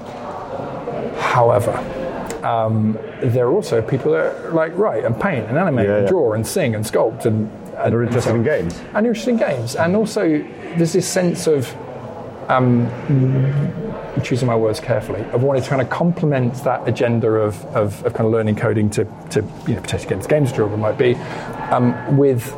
[1.19, 1.71] However,
[2.43, 6.09] um, there are also people that like write and paint and animate Yeah, and yeah.
[6.09, 8.79] draw and sing and sculpt and, and They're interested so- in games.
[8.93, 9.75] and are interested in games.
[9.75, 10.27] And also,
[10.77, 11.73] there's this sense of
[12.49, 12.89] um,
[14.23, 18.13] choosing my words carefully, of wanting to kind of complement that agenda of, of, of
[18.13, 20.97] kind of learning coding to, to you know, potentially get into games, whatever it might
[20.97, 21.15] be,
[21.71, 22.53] um, with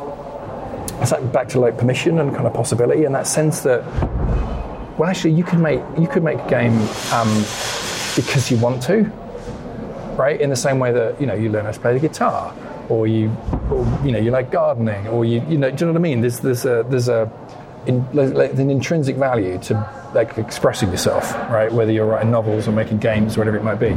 [1.00, 3.84] it's like back to like permission and kind of possibility, and that sense that
[4.98, 6.76] well, actually, you could make you could make a game
[7.12, 7.28] um,
[8.16, 9.04] because you want to,
[10.16, 10.40] right?
[10.40, 12.54] In the same way that you know you learn how to play the guitar,
[12.88, 13.30] or you,
[13.70, 16.02] or, you know, you like gardening, or you, you know, do you know what I
[16.02, 16.22] mean?
[16.22, 17.30] There's there's a there's a
[17.86, 19.74] in, like, an intrinsic value to
[20.16, 21.70] like expressing yourself, right?
[21.72, 23.90] Whether you're writing novels or making games or whatever it might be,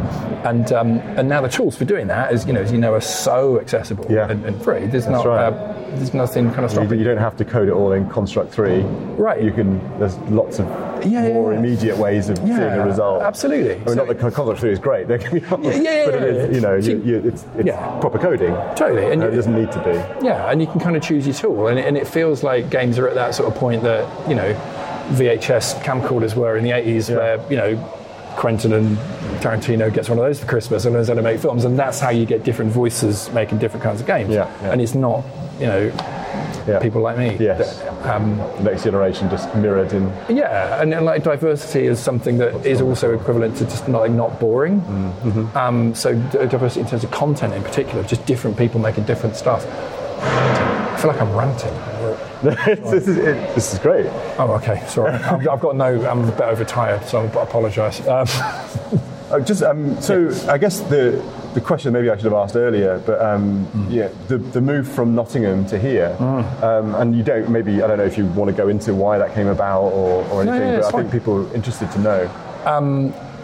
[0.47, 2.93] and um, and now the tools for doing that, as you know, as you know,
[2.93, 4.29] are so accessible Yeah.
[4.29, 4.82] and, and free.
[4.86, 5.53] There's That's not right.
[5.53, 6.91] uh, there's nothing kind of stopping.
[6.91, 8.82] you you, don't have to code it all in Construct 3.
[9.17, 9.41] Right.
[9.41, 10.67] You can, there's lots of
[11.03, 13.23] Yeah, yeah, more immediate ways of seeing a result.
[13.23, 13.73] absolutely.
[13.73, 15.63] I mean, So- not that Construct 3 is great, don't get me wrong.
[15.63, 18.53] Yeah, yeah, but it is, you know, you, you, it's, it's proper coding.
[18.75, 20.25] Totally, and it doesn't need to be.
[20.25, 22.99] Yeah, and you can kind of choose your tool, and and it feels like games
[22.99, 24.53] are at that sort of point that you know
[25.11, 27.15] VHS camcorders were in the 80s, Yeah.
[27.17, 27.77] where you know
[28.35, 28.97] Quentin and
[29.41, 31.99] Tarantino gets one of those for Christmas and learns how to make films, and that's
[31.99, 34.29] how you get different voices making different kinds of games.
[34.33, 34.71] Yeah, yeah.
[34.71, 35.23] and it's not
[35.59, 35.91] you know
[36.81, 37.35] people like me.
[37.39, 37.79] Yes.
[37.79, 40.07] that, um, next generation just mirrored in.
[40.29, 44.11] yeah, and, and like diversity is something that is also equivalent to just not like
[44.11, 44.79] not boring.
[44.81, 45.57] Mm-hmm.
[45.57, 49.65] Um, so diversity in terms of content in particular, just different people making different stuff.
[50.21, 51.73] I feel like I'm ranting.
[52.43, 54.06] This, is, it, this is great.
[54.38, 54.84] Oh, okay.
[54.88, 56.08] Sorry, I've, I've got no.
[56.10, 58.06] I'm a bit overtired, so I apologise.
[58.08, 58.25] Um,
[59.32, 61.21] Uh, just um, so, I guess the
[61.54, 63.91] the question maybe I should have asked earlier, but um, Hmm.
[63.91, 67.97] yeah, the the move from Nottingham to here, um, and you don't maybe I don't
[67.97, 70.75] know if you want to go into why that came about or, or anything, yeah,
[70.75, 72.30] but it's I think people are interested to know.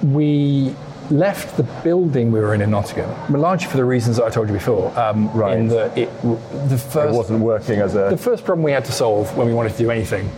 [0.03, 0.75] we
[1.11, 4.47] left the building we were in in Nottingham, largely for the reasons that I told
[4.47, 4.97] you before.
[4.97, 5.57] Um, Right.
[5.57, 8.09] In that it, the It first wasn't working as a.
[8.09, 10.29] the first problem we had to solve when we wanted to do anything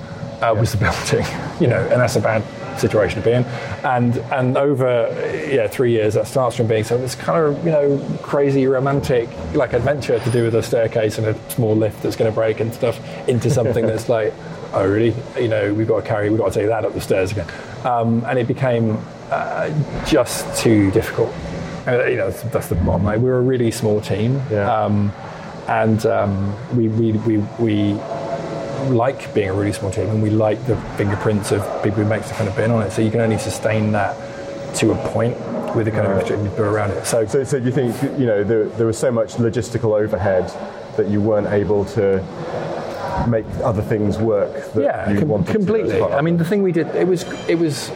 [0.41, 1.25] uh, was the building,
[1.59, 2.43] you know, and that's a bad
[2.79, 3.43] situation to be in.
[3.83, 5.09] And and over
[5.49, 9.29] yeah three years that starts from being so this kind of you know crazy romantic
[9.53, 12.59] like adventure to do with a staircase and a small lift that's going to break
[12.59, 14.31] and stuff into something that's like
[14.73, 17.01] oh really you know we've got to carry we've got to take that up the
[17.01, 17.47] stairs again,
[17.83, 18.97] um, and it became
[19.31, 21.33] uh, just too difficult.
[21.87, 23.21] Uh, you know that's, that's the bottom line.
[23.21, 24.41] We were a really small team.
[24.51, 24.71] Yeah.
[24.71, 25.11] Um,
[25.67, 27.93] and um, we, we, we, we
[28.89, 32.23] like being a really small team and we like the fingerprints of people who make
[32.23, 32.91] the kind of bin on it.
[32.91, 34.15] So you can only sustain that
[34.77, 35.35] to a point
[35.75, 37.05] with the kind of infrastructure you put around it.
[37.05, 40.47] So, So, so do you think you know there, there was so much logistical overhead
[40.95, 42.23] that you weren't able to
[43.27, 46.01] make other things work that yeah, you com- wanted to as completely.
[46.01, 47.89] I mean, the thing we did, it was, it was,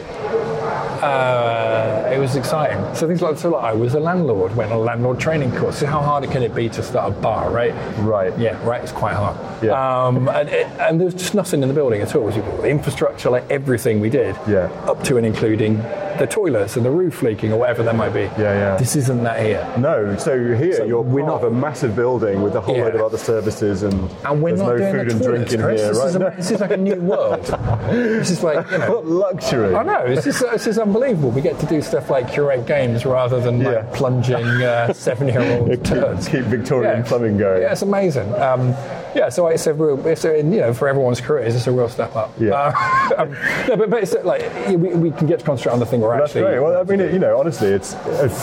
[1.02, 2.78] uh, it was exciting.
[2.94, 5.78] So things like, so like I was a landlord, went on a landlord training course.
[5.78, 7.72] So how hard can it be to start a bar, right?
[7.98, 8.36] Right.
[8.38, 8.82] Yeah, right.
[8.82, 9.36] It's quite hard.
[9.62, 9.72] Yeah.
[10.06, 12.22] Um, and, it, and there was just nothing in the building at all.
[12.28, 14.70] It was the infrastructure, like everything we did, Yeah.
[14.86, 15.76] up to and including
[16.18, 18.22] the toilets and the roof leaking or whatever that might be.
[18.22, 18.76] Yeah, yeah.
[18.76, 19.66] This isn't that here.
[19.78, 22.76] No, so here So you're we're part not- of a massive building with a whole
[22.76, 22.84] Yeah.
[22.84, 25.48] load of other services, and, And we're there's not no doing food the and drink
[25.48, 25.80] toilets, in Chris.
[25.80, 26.08] here, this, right?
[26.08, 26.30] is a, No.
[26.30, 27.44] this is like a new world.
[27.90, 28.90] this is like, you know.
[28.92, 29.74] what luxury!
[29.74, 31.30] I know, This is it's just unbelievable.
[31.30, 33.68] We get to do stuff like curate games rather than Yeah.
[33.70, 36.28] like plunging uh, seven year old Keep- turds.
[36.28, 37.02] keep Victorian Yeah.
[37.08, 37.62] plumbing going.
[37.62, 38.32] Yeah, it's amazing.
[38.34, 38.74] Um,
[39.14, 41.88] yeah, so it's a real, it's a, you know, for everyone's careers, it's a real
[41.88, 42.32] step up.
[42.38, 42.52] Yeah.
[42.54, 43.32] Uh, um,
[43.68, 46.18] no, but, but it's like, we, we can get to concentrate on the thing we're
[46.18, 46.42] That's actually.
[46.42, 46.60] great.
[46.60, 47.94] Well, I mean, it, you know, honestly, it's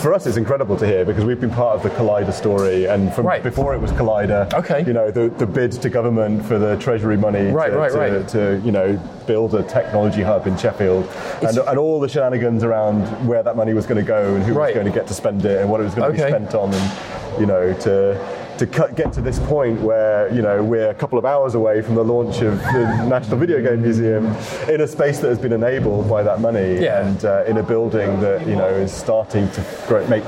[0.02, 3.14] for us, it's incredible to hear because we've been part of the Collider story, and
[3.14, 3.44] from Right.
[3.44, 4.52] before it was Collider.
[4.54, 4.84] Okay.
[4.86, 7.98] You know, the, the bid to government for the Treasury money Right, to, right, to,
[7.98, 8.28] right.
[8.30, 11.08] to, you know build a technology hub in Sheffield,
[11.44, 14.54] and, and all the shenanigans around where that money was going to go and who
[14.54, 14.68] Right.
[14.68, 16.32] was going to get to spend it and what it was going to Okay.
[16.32, 18.39] be spent on, and you know to.
[18.60, 21.82] To cut, get to this point where you know we're a couple of hours away
[21.82, 24.26] from the launch of the National Video Game Museum
[24.68, 27.08] in a space that has been enabled by that money, Yeah.
[27.08, 30.26] and uh, in a building that you know is starting to grow, make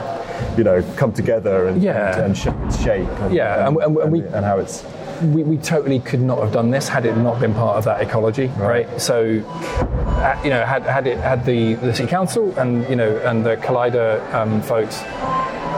[0.57, 2.13] you know come together and Yeah.
[2.15, 4.85] and, and show its shape and, Yeah, and- and- and we- and how it's
[5.21, 8.01] we, we totally could not have done this had it not been part of that
[8.01, 8.87] ecology, right?
[8.99, 13.17] So, uh, you know, had, had it had the, the city council and you know
[13.25, 15.03] and the Collider um, folks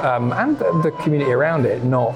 [0.04, 2.14] um, and the, the community around it not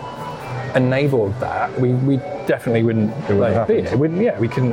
[0.75, 3.89] enabled that, we, we definitely wouldn't, wouldn't like, have be happened.
[3.89, 3.97] here.
[3.97, 4.71] Wouldn't, yeah, we couldn't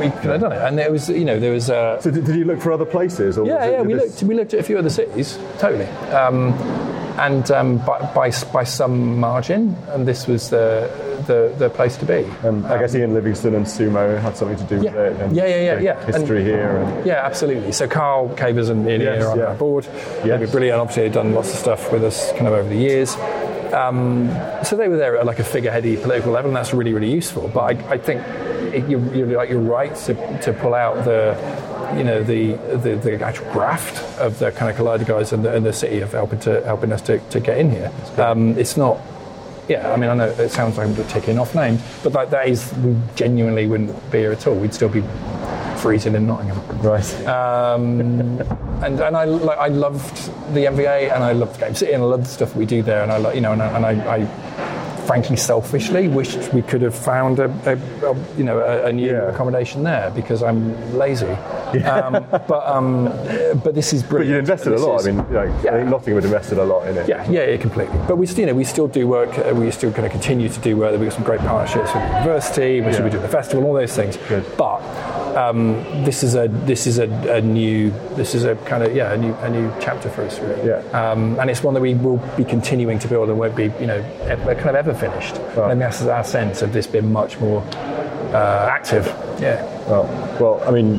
[0.00, 0.62] we could have done it.
[0.62, 1.70] And there was you know there was.
[1.70, 4.02] Uh, so did, did you look for other places or yeah, it yeah, we this-
[4.20, 6.52] looked we looked at a few other cities, totally, um,
[7.20, 10.90] and um, by, by by some margin, and this was the
[11.28, 12.24] the, the place to be.
[12.42, 15.46] um, I guess Ian Livingstone and Sumo had something to do with it and Yeah,
[15.46, 16.04] yeah, yeah, yeah.
[16.04, 17.70] history And- here and Yeah, absolutely.
[17.70, 19.44] So Carl Cavers and Ian Yes, here on yeah.
[19.44, 19.86] our board.
[20.24, 20.80] Yeah, brilliant.
[20.80, 23.14] Obviously, they've done lots of stuff with us kind of over the years.
[23.72, 24.28] Um,
[24.64, 27.48] so they were there at like a figureheady political level, and that's really, really useful.
[27.48, 28.22] But I, I think
[28.74, 31.36] it, you're, you're, like, you're right to, to pull out the,
[31.96, 35.54] you know, the, the, the actual graft of the kind of Collider guys and the,
[35.54, 37.90] and the city of helping to helping us to, to get in here.
[38.18, 39.00] Um, it's not.
[39.68, 42.48] Yeah, I mean, I know it sounds like I'm taking off names, but that, that
[42.48, 44.56] is, we genuinely wouldn't be here at all.
[44.56, 45.02] We'd still be
[45.82, 46.60] freezing in Nottingham.
[46.80, 47.26] right.
[47.26, 48.00] Um,
[48.84, 50.16] and and I, like, I loved
[50.54, 53.02] the NVA and I loved the GameCity and I loved the stuff we do there
[53.02, 54.26] and I like you know and I, and I, I
[55.06, 57.74] frankly selfishly wished we could have found a, a,
[58.10, 59.30] a you know a, a new Yeah.
[59.32, 60.62] accommodation there because I'm
[60.96, 61.26] lazy.
[61.92, 63.06] Um, but um,
[63.64, 64.28] but this is brilliant.
[64.28, 65.00] but you invested a lot.
[65.00, 65.72] is- I mean, like, Yeah.
[65.72, 67.08] I think Nottingham had invested a lot in it.
[67.08, 67.98] yeah, yeah, yeah, completely.
[68.06, 69.30] But we, still, you know, we still do work.
[69.38, 70.92] Uh, we still kind of continue to do work.
[70.92, 73.02] We've got some great partnerships with the university, We Yeah.
[73.04, 74.16] we do at the festival, all those things.
[74.28, 74.44] Good.
[74.58, 74.80] But
[75.36, 79.12] um, this is a this is a, a new this is a kind of yeah
[79.12, 80.68] a new a new chapter for us really.
[80.68, 80.82] Yeah.
[80.92, 83.86] Um, and it's one that we will be continuing to build and won't be you
[83.86, 85.36] know ever, kind of ever finished.
[85.56, 85.72] Right.
[85.72, 87.62] And that's our sense of this being much more
[88.32, 89.06] uh, active.
[89.40, 89.64] Yeah.
[89.88, 90.04] Well,
[90.40, 90.98] well, I mean,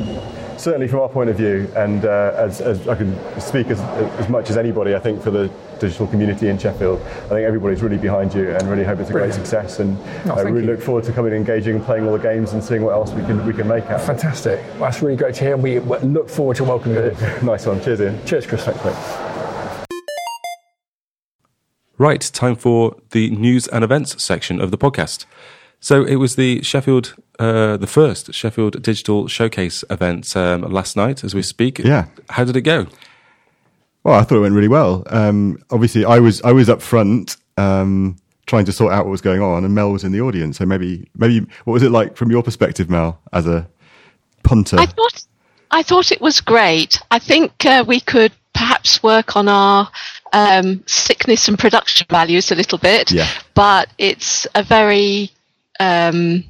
[0.64, 3.80] certainly from our point of view, and uh, as, as I can speak as,
[4.20, 7.82] as much as anybody, I think for the digital community in Sheffield, I think everybody's
[7.84, 9.36] really behind you and really hope it's a Brilliant.
[9.36, 9.80] great success.
[9.80, 10.68] And No, I thank really you.
[10.72, 13.12] look forward to coming and engaging, and playing all the games, and seeing what else
[13.12, 14.00] we can we can make out.
[14.02, 14.60] Fantastic.
[14.76, 15.54] Well, that's really great to hear.
[15.56, 17.12] And we look forward to welcoming you.
[17.44, 17.82] nice one.
[17.82, 18.26] Cheers, Ian.
[18.26, 18.64] Cheers, Chris.
[18.64, 18.96] Thanks, mate.
[21.98, 25.26] Right, time for the news and events section of the podcast.
[25.80, 31.24] So it was the Sheffield, uh, the first Sheffield Digital Showcase event um, last night
[31.24, 31.80] as we speak.
[31.80, 32.06] Yeah.
[32.30, 32.88] How did it go?
[34.04, 35.04] Well, I thought it went really well.
[35.08, 39.22] Um, obviously, I was I was up front um, trying to sort out what was
[39.22, 40.58] going on, and Mel was in the audience.
[40.58, 43.68] So maybe maybe what was it like from your perspective, Mel, as a
[44.44, 44.78] punter?
[44.78, 45.24] I thought
[45.72, 47.00] I thought it was great.
[47.12, 49.90] I think uh, we could perhaps work on our
[50.34, 53.12] um, sickness and production values a little bit.
[53.12, 53.28] Yeah.
[53.54, 55.32] But it's a very
[55.80, 56.44] um,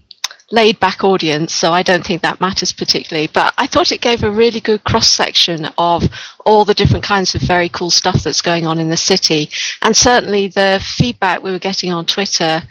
[0.51, 3.27] laid back audience, so I don't think that matters particularly.
[3.33, 6.03] But I thought it gave a really good cross section of
[6.45, 9.49] all the different kinds of very cool stuff that's going on in the city.
[9.81, 12.61] And certainly the feedback we were getting on Twitter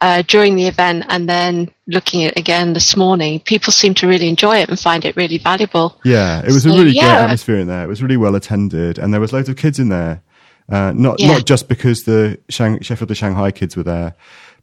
[0.00, 4.06] uh, during the event and then looking at it again this morning, people seem to
[4.06, 6.00] really enjoy it and find it really valuable.
[6.04, 7.02] Yeah, it was So, a really yeah.
[7.02, 7.84] great atmosphere in there.
[7.84, 10.22] It was really well attended, and there was loads of kids in there.
[10.70, 11.32] Uh, not Yeah.
[11.32, 14.14] not just because the Shang- Sheffield to Shanghai kids were there,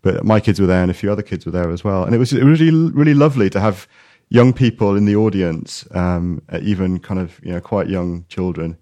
[0.05, 2.03] but my kids were there, and a few other kids were there as well.
[2.03, 3.87] And it was it was really really lovely to have
[4.29, 8.77] young people in the audience, um, even kind of you know quite young children.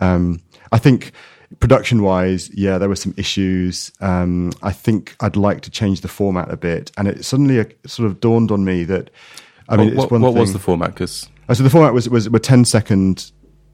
[0.00, 0.40] Um,
[0.72, 1.12] I think
[1.60, 3.92] production wise, yeah, there were some issues.
[4.00, 7.66] Um, I think I'd like to change the format a bit, and it suddenly uh,
[7.86, 9.10] sort of dawned on me that.
[9.68, 10.94] I mean, what it's one what was the format?
[10.94, 13.30] Because Oh, so the format was was were 10 second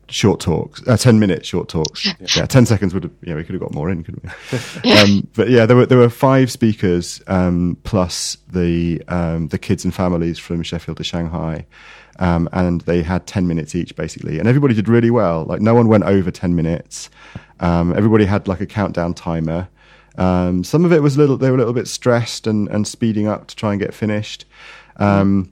[0.08, 2.06] short talks, uh, 10 minute short talks.
[2.36, 4.90] Yeah, 10 seconds would have, yeah, we could have got more in, couldn't we?
[4.92, 9.84] um, but yeah, there were, there were five speakers, um, plus the, um, the kids
[9.84, 11.66] and families from Sheffield to Shanghai.
[12.18, 14.38] Um, and they had 10 minutes each basically.
[14.38, 15.44] And everybody did really well.
[15.44, 17.10] Like no one went over 10 minutes.
[17.60, 19.68] Um, everybody had like a countdown timer.
[20.18, 22.86] Um, some of it was a little, they were a little bit stressed and, and
[22.86, 24.44] speeding up to try and get finished.
[24.96, 25.51] Um,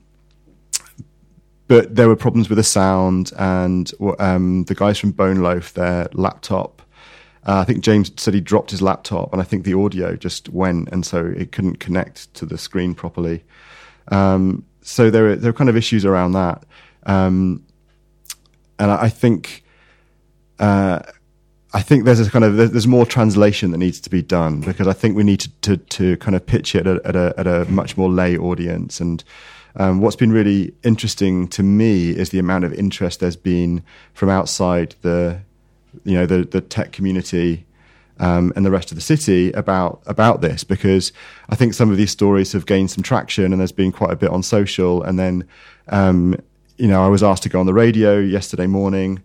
[1.71, 6.81] but there were problems with the sound and um, the guys from Boneloaf, their laptop.
[7.47, 10.49] Uh, I think James said he dropped his laptop, and I think the audio just
[10.49, 13.45] went, and so it couldn't connect to the screen properly.
[14.09, 16.65] Um, so there are there are kind of issues around that,
[17.05, 17.65] um,
[18.77, 19.63] and I, I think
[20.59, 20.99] uh,
[21.73, 24.89] I think there's a kind of there's more translation that needs to be done because
[24.89, 27.47] I think we need to to, to kind of pitch it at at a at
[27.47, 29.23] a much more lay audience and.
[29.75, 34.29] Um, what's been really interesting to me is the amount of interest there's been from
[34.29, 35.41] outside the,
[36.03, 37.65] you know, the the tech community
[38.19, 41.11] um, and the rest of the city about about this because
[41.49, 44.15] I think some of these stories have gained some traction and there's been quite a
[44.15, 45.03] bit on social.
[45.03, 45.47] And then
[45.89, 46.35] um,
[46.77, 49.21] you know I was asked to go on the radio yesterday morning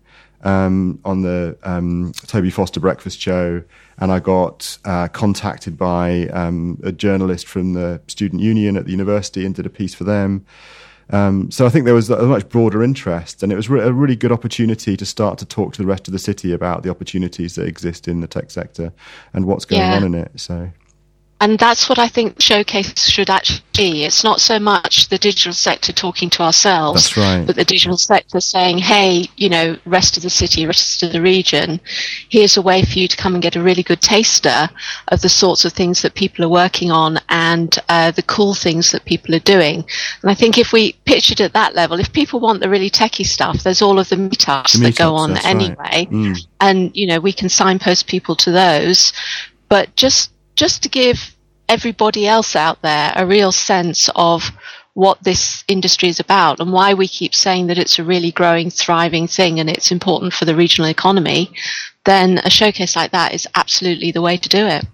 [0.46, 3.62] um, on the um, Toby Foster breakfast show
[3.98, 8.90] and I got uh, contacted by um, a journalist from the student union at the
[8.90, 10.44] university and did a piece for them.
[11.10, 13.92] Um, so I think there was a much broader interest, and it was re- a
[13.92, 16.90] really good opportunity to start to talk to the rest of the city about the
[16.90, 18.92] opportunities that exist in the tech sector
[19.32, 19.96] and what's going Yeah.
[19.96, 20.32] on in it.
[20.36, 20.68] So
[21.40, 24.04] And that's what I think showcase should actually be.
[24.04, 27.46] It's not so much the digital sector talking to ourselves, right.
[27.46, 31.20] but the digital sector saying, hey, you know, rest of the city, rest of the
[31.20, 31.78] region,
[32.30, 34.70] here's a way for you to come and get a really good taster
[35.08, 38.90] of the sorts of things that people are working on and uh, the cool things
[38.92, 39.84] that people are doing.
[40.22, 42.90] And I think if we pitch it at that level, if people want the really
[42.90, 45.54] techie stuff, there's all of the meetups The that go on that's right.
[45.54, 46.46] anyway Mm.
[46.60, 49.12] and you know we can signpost people to those
[49.68, 51.34] but just just to give
[51.68, 54.50] everybody else out there a real sense of
[54.94, 58.70] what this industry is about and why we keep saying that it's a really growing
[58.70, 61.52] thriving thing and it's important for the regional economy
[62.06, 64.86] then a showcase like that is absolutely the way to do it.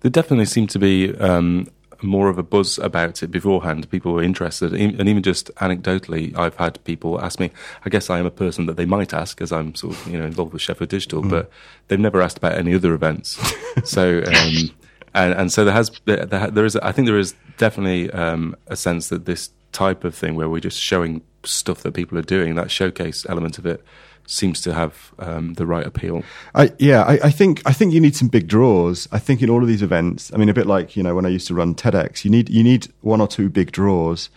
[0.00, 1.66] There definitely seem to be um,
[2.04, 3.90] more of a buzz about it beforehand.
[3.90, 7.50] People were interested, and even just anecdotally, I've had people ask me.
[7.84, 10.18] I guess I am a person that they might ask, as I'm sort of you
[10.18, 11.50] know involved with Sheffield Digital, but
[11.88, 13.40] they've never asked about any other events.
[13.84, 14.70] so, um,
[15.14, 18.56] and and so there has there, there there is I think there is definitely um,
[18.66, 22.22] a sense that this type of thing where we're just showing stuff that people are
[22.22, 23.84] doing, that showcase element of it,
[24.26, 26.22] seems to have um, the right appeal.
[26.54, 29.08] I, yeah, I, I think I think you need some big draws.
[29.12, 31.26] I think in all of these events, I mean, a bit like you know when
[31.26, 34.30] I used to run TEDx, you need you need one or two big draws,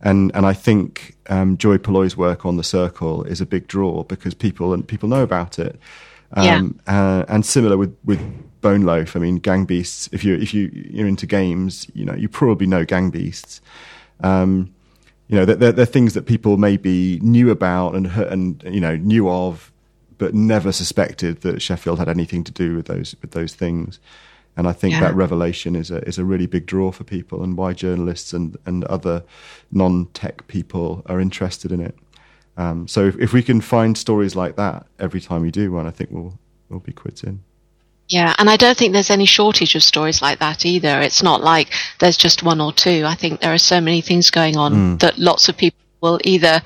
[0.00, 4.04] and and I think um, Joi Polloi's work on the Circle is a big draw
[4.04, 5.78] because people and people know about it.
[6.34, 8.20] Um, uh, and similar with with
[8.62, 9.16] Boneloaf.
[9.16, 10.08] I mean, Gang Beasts.
[10.12, 13.60] If you if you you're into games, you know you probably know Gang Beasts.
[14.20, 14.72] Um,
[15.32, 19.30] you know, they're, they're, things that people maybe knew about and and you know knew
[19.30, 19.72] of,
[20.18, 23.98] but never suspected that Sheffield had anything to do with those with those things.
[24.58, 25.00] And I think Yeah.
[25.00, 28.58] that revelation is a is a really big draw for people, and why journalists and
[28.66, 29.24] and other
[29.70, 31.96] non tech people are interested in it.
[32.58, 35.86] Um, so if, if we can find stories like that every time we do one,
[35.86, 37.40] I think we'll we'll be quits in.
[38.08, 41.00] Yeah, and I don't think there's any shortage of stories like that either.
[41.00, 43.04] It's not like there's just one or two.
[43.06, 44.96] I think there are so many things going on hmm.
[44.96, 46.60] that lots of people will either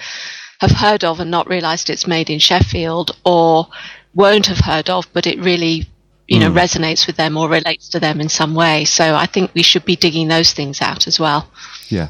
[0.60, 3.68] have heard of and not realized it's made in Sheffield or
[4.14, 5.86] won't have heard of, but it really,
[6.26, 6.56] you know, hmm.
[6.56, 8.84] resonates with them or relates to them in some way.
[8.84, 11.48] So I think we should be digging those things out as well.
[11.88, 12.08] Yeah,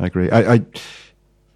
[0.00, 0.30] I agree.
[0.30, 0.60] I, I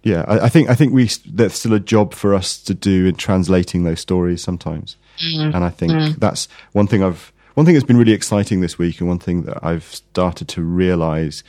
[0.03, 3.05] yeah, I, I, think I think we there's still a job for us to do
[3.07, 5.53] in translating those stories sometimes, mm.
[5.53, 6.19] and I think mm.
[6.19, 9.43] that's one thing I've one thing that's been really exciting this week, and one thing
[9.43, 11.43] that I've started to realise.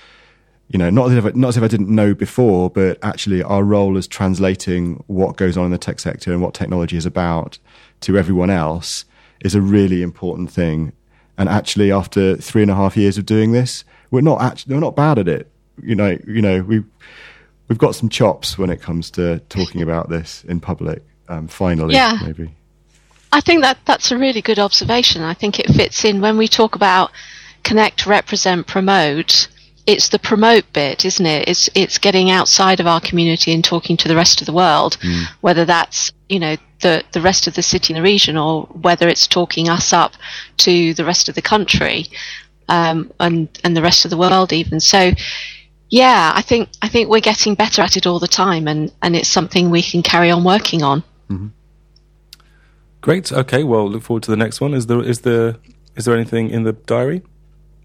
[0.71, 3.43] You know, not as, if I, not as if I didn't know before, but actually
[3.43, 7.07] our role as translating what goes on in the tech sector and what technology is
[7.07, 7.59] about
[8.01, 9.07] to everyone else
[9.41, 10.93] is a really important thing.
[11.39, 14.81] And actually, after three and a half years of doing this, we're not actually we're
[14.81, 15.51] not bad at it.
[15.83, 16.83] You know, you know we
[17.69, 21.03] we've got some chops when it comes to talking about this in public.
[21.29, 22.19] Um, finally, yeah.
[22.23, 22.55] maybe.
[23.33, 25.23] I think that that's a really good observation.
[25.23, 27.11] I think it fits in when we talk about
[27.62, 29.49] connect, represent, promote.
[29.87, 31.49] It's the promote bit, isn't it?
[31.49, 34.99] It's it's getting outside of our community and talking to the rest of the world,
[35.01, 35.25] mm.
[35.41, 39.09] whether that's you know the the rest of the city and the region, or whether
[39.09, 40.12] it's talking us up
[40.59, 42.07] to the rest of the country,
[42.69, 44.81] um, and and the rest of the world even.
[44.81, 45.12] So
[45.91, 49.17] yeah, I think I think we're getting better at it all the time, and and
[49.17, 51.03] it's something we can carry on working on.
[51.31, 51.49] Mm-hmm.
[53.01, 53.33] Great.
[53.33, 53.65] Okay.
[53.65, 54.75] Well, look forward to the next one.
[54.75, 55.57] Is there is there
[55.97, 57.23] is there anything in the diary?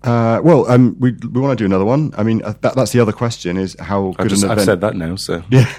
[0.03, 2.13] Uh, well, um, we we want to do another one.
[2.17, 4.59] I mean, uh, that, that's the other question: is how good I've, just, an event.
[4.59, 5.73] I've said that now, so yeah.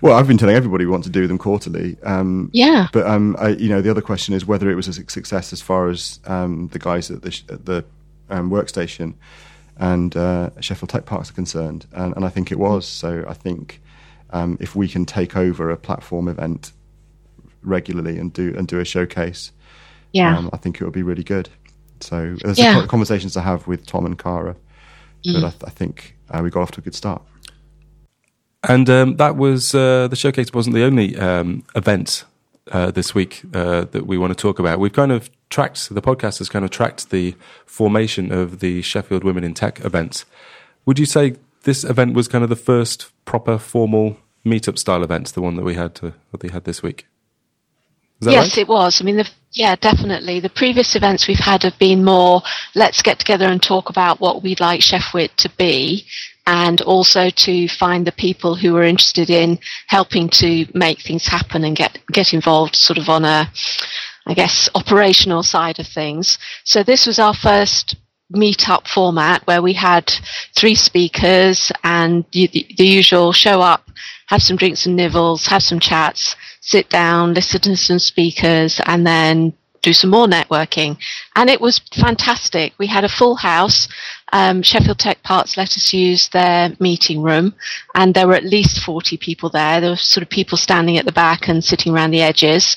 [0.00, 1.96] Well, I've been telling everybody we want to do them quarterly.
[2.02, 2.88] Um, yeah.
[2.92, 5.60] But um, I, you know, the other question is whether it was a success as
[5.62, 7.84] far as um, the guys at the at the
[8.28, 9.14] um, workstation
[9.80, 12.86] and uh, Sheffield Tech Parks are concerned, and, and, I think it was.
[12.86, 13.80] So I think
[14.28, 16.72] um, if we can take over a platform event
[17.62, 19.52] regularly and do and do a showcase,
[20.12, 21.48] yeah, um, I think it would be really good.
[22.00, 22.86] So there's yeah.
[22.86, 24.56] conversations to have with Tom and Cara,
[25.24, 25.34] mm.
[25.34, 27.22] but I, th- I think uh, we got off to a good start.
[28.68, 32.24] And um, that was uh, the showcase wasn't the only um, event
[32.70, 34.78] uh, this week uh, that we want to talk about.
[34.78, 37.34] We've kind of tracked the podcast has kind of tracked the
[37.66, 40.24] formation of the Sheffield Women in Tech event.
[40.86, 45.28] Would you say this event was kind of the first proper formal meetup style event,
[45.28, 47.06] the one that we had to, that we had this week?
[48.20, 48.58] Yes, right?
[48.58, 49.00] it was.
[49.00, 50.40] I mean, the, yeah, definitely.
[50.40, 52.42] The previous events we've had have been more
[52.74, 56.06] let's get together and talk about what we'd like Chefwit to be,
[56.46, 61.64] and also to find the people who are interested in helping to make things happen
[61.64, 63.50] and get get involved, sort of on a,
[64.26, 66.38] I guess, operational side of things.
[66.64, 67.96] So this was our first
[68.32, 70.12] meetup format where we had
[70.56, 73.90] three speakers and the, the usual show up,
[74.30, 79.04] have some drinks and nibbles, have some chats, sit down, listen to some speakers, and
[79.04, 80.96] then do some more networking.
[81.34, 82.72] And it was fantastic.
[82.78, 83.88] We had a full house.
[84.32, 87.54] Um, Sheffield Tech Parks let us use their meeting room,
[87.96, 89.80] and there were at least 40 people there.
[89.80, 92.76] There were sort of people standing at the back and sitting around the edges.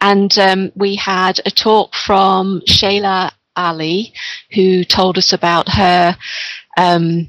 [0.00, 4.12] And um, we had a talk from Shayla Ali,
[4.52, 6.16] who told us about her
[6.76, 7.26] um,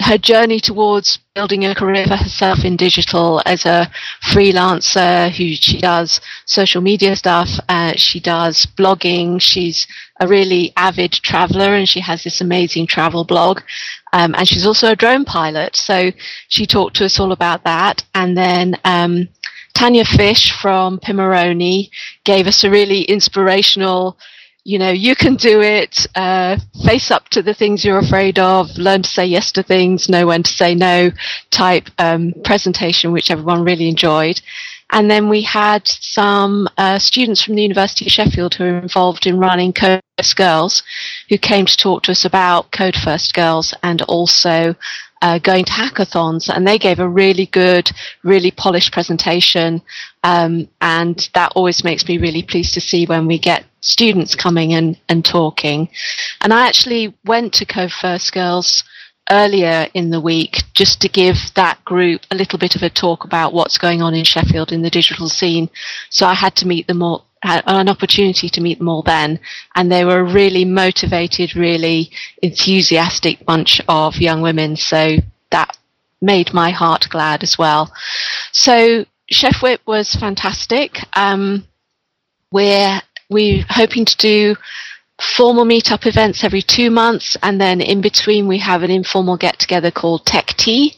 [0.00, 3.90] her journey towards building a career for herself in digital as a
[4.22, 9.40] freelancer who she does social media stuff uh, she does blogging.
[9.40, 9.86] She's
[10.20, 13.60] a really avid traveler and she has this amazing travel blog.
[14.12, 15.76] Um, and she's also a drone pilot.
[15.76, 16.12] So
[16.48, 18.04] she talked to us all about that.
[18.14, 19.28] And then um,
[19.74, 21.90] tanya fish from Pimoroni
[22.24, 24.18] gave us a really inspirational
[24.66, 28.76] you know, you can do it, uh, face up to the things you're afraid of,
[28.76, 31.12] learn to say yes to things, know when to say no
[31.52, 34.40] type um, presentation, which everyone really enjoyed.
[34.90, 39.24] And then we had some uh, students from the University of Sheffield who are involved
[39.24, 40.82] in running Code First Girls,
[41.28, 44.74] who came to talk to us about Code First Girls and also
[45.22, 47.90] uh, going to hackathons, and they gave a really good,
[48.22, 49.80] really polished presentation.
[50.26, 54.74] Um, and that always makes me really pleased to see when we get students coming
[54.74, 55.88] and, and talking.
[56.40, 58.82] And I actually went to Code First Girls
[59.30, 63.22] earlier in the week just to give that group a little bit of a talk
[63.22, 65.70] about what's going on in Sheffield in the digital scene.
[66.10, 69.38] So I had to meet them all, had an opportunity to meet them all then,
[69.76, 72.10] and they were a really motivated, really
[72.42, 74.74] enthusiastic bunch of young women.
[74.74, 75.18] So
[75.52, 75.78] that
[76.20, 77.92] made my heart glad as well.
[78.50, 80.98] So Chefwit was fantastic.
[81.14, 81.66] Um,
[82.52, 84.56] we're we're hoping to do
[85.20, 89.58] formal meetup events every two months, and then in between we have an informal get
[89.58, 90.94] together called Tech Tea,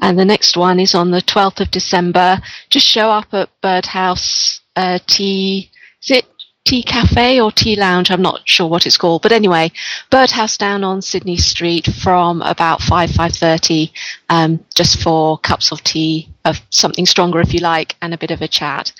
[0.00, 2.40] and the next one is on the 12th of December.
[2.70, 5.70] Just show up at Birdhouse uh, Tea.
[6.02, 6.31] Is it
[6.64, 8.10] Tea Cafe or Tea Lounge?
[8.10, 9.72] I'm not sure what it's called, but anyway,
[10.10, 13.92] Birdhouse down on Sydney Street from about five five thirty,
[14.28, 18.30] um, just for cups of tea of something stronger if you like, and a bit
[18.30, 18.92] of a chat.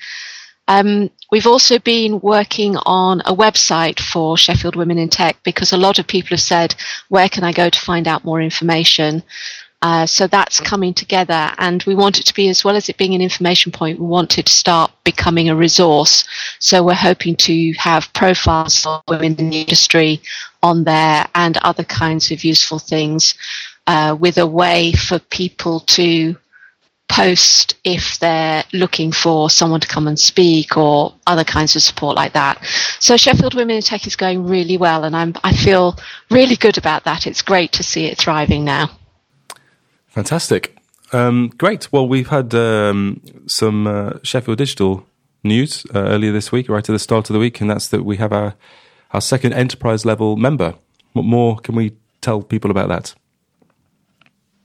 [0.68, 5.76] Um, we've also been working on a website for Sheffield Women in Tech because a
[5.76, 6.74] lot of people have said,
[7.09, 9.22] where can I go to find out more information?
[9.83, 12.97] Uh, so that's coming together, and we want it to be, as well as it
[12.97, 16.24] being an information point, we want it to start becoming a resource.
[16.61, 20.20] So we're hoping to have profiles of women in the industry
[20.62, 23.35] on there and other kinds of useful things
[23.89, 26.37] uh, with a way for people to
[27.11, 32.16] post if they're looking for someone to come and speak or other kinds of support
[32.16, 32.64] like that.
[33.01, 35.97] So Sheffield Women in Tech is going really well, and I'm, I feel
[36.30, 37.26] really good about that.
[37.26, 38.91] It's great to see it thriving now.
[40.12, 40.76] Fantastic.
[41.12, 41.90] Um, great.
[41.90, 45.06] Well, we've had um, some uh, Sheffield Digital
[45.42, 48.04] news uh, earlier this week, right at the start of the week, and that's that
[48.04, 48.54] we have our,
[49.12, 50.74] our second enterprise level member.
[51.14, 53.14] What more can we tell people about that?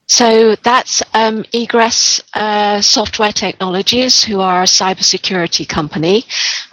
[0.07, 6.25] So that's um, Egress uh, Software Technologies, who are a cybersecurity company.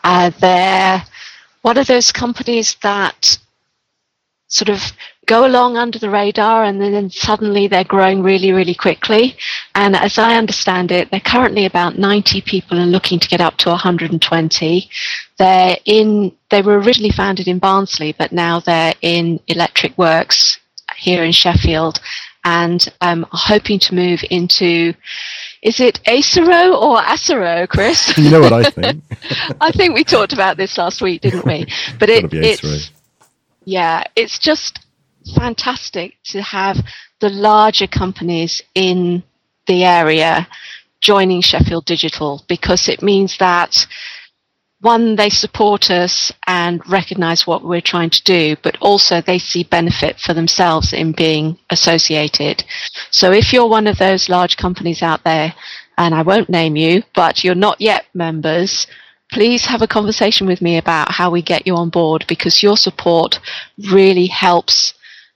[0.03, 1.05] Uh, they're
[1.63, 3.39] one of those companies that
[4.49, 4.93] sort of
[5.27, 9.37] go along under the radar and then suddenly they're growing really, really quickly.
[9.75, 13.57] And as I understand it, they're currently about 90 people and looking to get up
[13.59, 14.91] to 120.
[15.39, 20.59] They're in, they were originally founded in Barnsley, but now they're in Electric Works
[20.97, 22.01] here in Sheffield
[22.45, 24.95] and um, hoping to move into
[25.63, 28.17] is it Acero or Acero, Chris?
[28.19, 29.03] you know what I think.
[29.61, 31.67] I think we talked about this last week, didn't we?
[31.99, 32.91] But it, it's
[33.65, 34.84] yeah, it's just
[35.35, 36.79] fantastic to have
[37.21, 39.23] the larger companies in
[39.67, 40.47] the area
[41.01, 43.87] joining Sheffield Digital because it means that
[44.85, 49.65] one, they support us and recognize what we're trying to do, but also they see
[49.65, 52.63] benefit for themselves in being associated.
[53.11, 55.55] So if you're one of those large companies out there,
[55.97, 58.87] and I won't name you, but you're not yet members,
[59.33, 62.77] please have a conversation with me about how we get you on board because your
[62.77, 63.41] support
[63.91, 64.93] really helps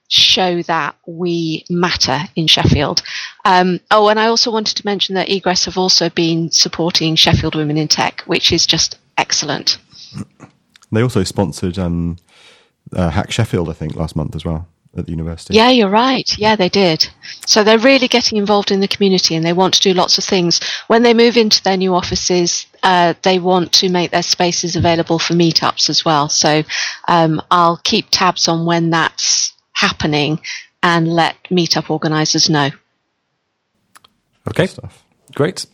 [0.09, 3.01] show that we matter in Sheffield.
[3.45, 7.55] Um, oh, and I also wanted to mention that Egress have also been supporting Sheffield
[7.55, 9.77] Women in Tech, which is just excellent.
[10.91, 12.17] They also sponsored um,
[12.93, 15.53] uh, Hack Sheffield, I think, last month as well at the university.
[15.53, 16.35] Yeah, you're right.
[16.37, 17.07] Yeah, they did.
[17.45, 20.23] So they're really getting involved in the community and they want to do lots of
[20.23, 20.59] things.
[20.87, 25.19] When they move into their new offices, uh, they want to make their spaces available
[25.19, 26.27] for meetups as well.
[26.27, 26.63] So
[27.07, 30.39] um, I'll keep tabs on when that's happening
[30.83, 32.69] and let meetup organisers know.
[34.47, 34.67] Okay,
[35.35, 35.65] great.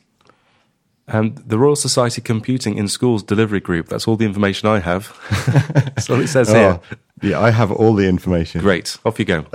[1.07, 3.87] Um, the Royal Society Computing in Schools Delivery Group.
[3.89, 5.15] That's all the information I have.
[5.95, 6.79] That's all it says oh, here.
[7.21, 8.61] Yeah, I have all the information.
[8.61, 8.97] Great.
[9.05, 9.45] Off you go.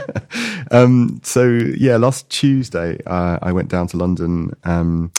[0.70, 5.12] um, so, yeah, last Tuesday, uh, I went down to London, um,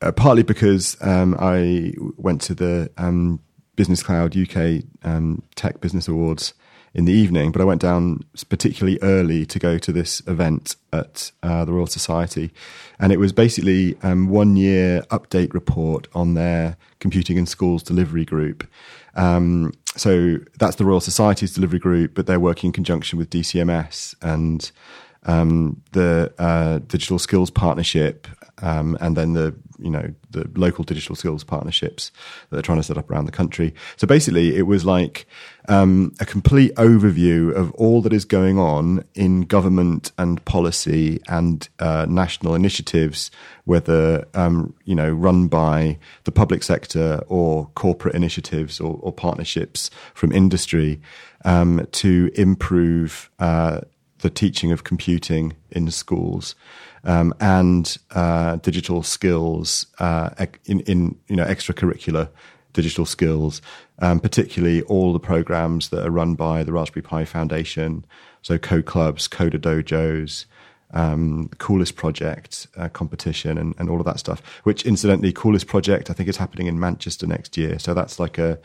[0.00, 3.38] uh, partly because um, I went to the um,
[3.76, 6.54] Business Cloud UK um, Tech Business Awards
[6.94, 11.32] in the evening, but I went down particularly early to go to this event at
[11.42, 12.50] uh, the Royal Society.
[12.98, 18.24] And it was basically um, one year update report on their computing in schools delivery
[18.24, 18.66] group.
[19.14, 24.14] Um, so that's the Royal Society's delivery group, but they're working in conjunction with DCMS
[24.20, 24.70] and
[25.24, 28.26] um, the uh, Digital Skills Partnership,
[28.62, 32.10] um, and then the you know the local digital skills partnerships
[32.48, 33.74] that they're trying to set up around the country.
[33.96, 35.26] So basically, it was like
[35.68, 41.68] um, a complete overview of all that is going on in government and policy and
[41.80, 43.30] uh, national initiatives,
[43.64, 49.90] whether um, you know run by the public sector or corporate initiatives or, or partnerships
[50.14, 51.00] from industry
[51.44, 53.80] um, to improve uh,
[54.18, 56.54] the teaching of computing in schools
[57.04, 60.30] um, and uh, digital skills uh,
[60.64, 62.28] in, in you know extracurricular
[62.72, 63.60] digital skills,
[63.98, 68.04] um, particularly all the programs that are run by the Raspberry Pi Foundation,
[68.42, 70.46] so code clubs, coder dojos.
[70.94, 74.42] Um, coolest project uh, competition and, and all of that stuff.
[74.64, 77.78] Which, incidentally, coolest project I think is happening in Manchester next year.
[77.78, 78.58] So that's like a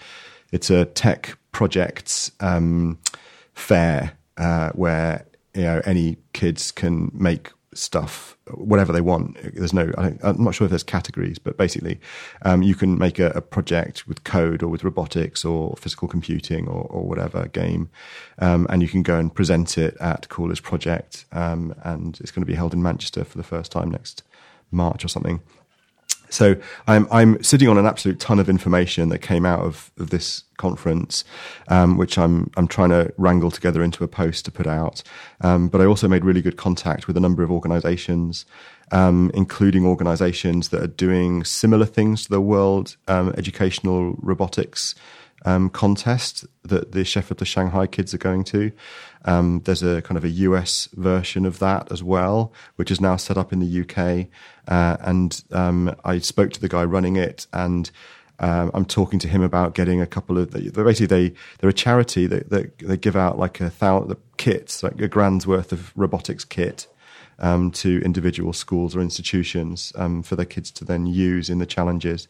[0.51, 2.99] it's a tech projects um,
[3.53, 9.37] fair uh, where you know any kids can make stuff, whatever they want.
[9.55, 11.99] There's no, I am not sure if there's categories, but basically,
[12.43, 16.67] um, you can make a, a, project with code or with robotics or physical computing
[16.67, 17.89] or, or whatever game,
[18.39, 22.43] um, and you can go and present it at Coolest Project, um, and it's going
[22.43, 24.23] to be held in Manchester for the first time next
[24.71, 25.41] March or something.
[26.29, 26.55] So
[26.87, 30.43] I'm I'm sitting on an absolute ton of information that came out of, of this
[30.57, 31.23] conference,
[31.67, 35.03] um, which I'm I'm trying to wrangle together into a post to put out.
[35.41, 38.45] Um, but I also made really good contact with a number of organisations,
[38.91, 44.95] um, including organisations that are doing similar things to the World um, Educational Robotics
[45.45, 48.71] um, contest that the Sheffield to Shanghai kids are going to.
[49.25, 53.15] Um, there's a kind of a US version of that as well, which is now
[53.15, 54.27] set up in the UK.
[54.67, 57.89] Uh, and um, I spoke to the guy running it, and
[58.39, 60.51] um, I'm talking to him about getting a couple of.
[60.51, 64.99] Basically, they they're a charity that, that they give out like a thousand kits, like
[65.01, 66.87] a grand's worth of robotics kit.
[67.39, 71.67] Um, to individual schools or institutions um, for their kids to then use in the
[71.67, 72.27] challenges.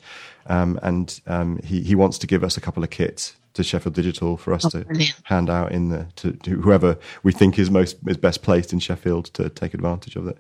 [0.48, 3.96] Um, and um, he, he wants to give us a couple of kits to Sheffield
[3.96, 5.16] Digital for us oh, to brilliant.
[5.24, 8.80] hand out in the to, to, whoever we think is most is best placed in
[8.80, 10.38] Sheffield to take advantage of it.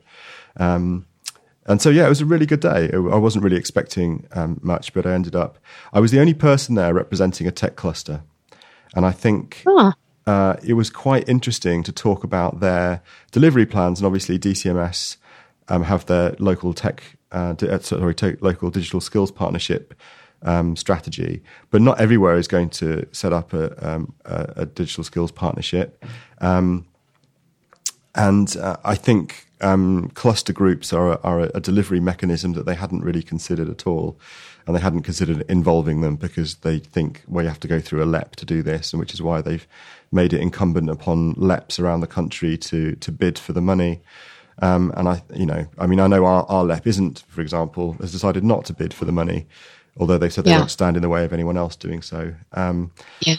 [0.57, 1.05] Um,
[1.67, 2.89] and so, yeah, it was a really good day.
[2.93, 5.59] I wasn't really expecting um, much, but I ended up,
[5.91, 8.23] I was the only person there representing a tech cluster.
[8.95, 9.63] And I think
[10.25, 13.01] uh, it was quite interesting to talk about their
[13.31, 13.99] delivery plans.
[13.99, 15.17] And obviously, DCMS
[15.67, 17.03] um, have their local tech,
[17.33, 19.93] uh, uh sorry, local digital skills partnership
[20.43, 25.03] um, strategy, but not everywhere is going to set up a, um, a, a digital
[25.03, 26.05] skills partnership.
[26.39, 26.85] Um,
[28.15, 33.03] and uh, I think um, cluster groups are, are a, delivery mechanism that they hadn't
[33.03, 34.19] really considered at all.
[34.65, 38.03] And they hadn't considered involving them because they think, well, you have to go through
[38.03, 39.65] a LEP to do this, and which is why they've
[40.11, 44.01] made it incumbent upon LEPs around the country to, to bid for the money.
[44.61, 47.93] Um, and I, you know, I mean, I know our, our LEP isn't, for example,
[47.93, 49.47] has decided not to bid for the money,
[49.97, 50.59] although they said they yeah.
[50.59, 52.33] won't stand in the way of anyone else doing so.
[52.53, 52.91] Um,
[53.21, 53.35] yeah.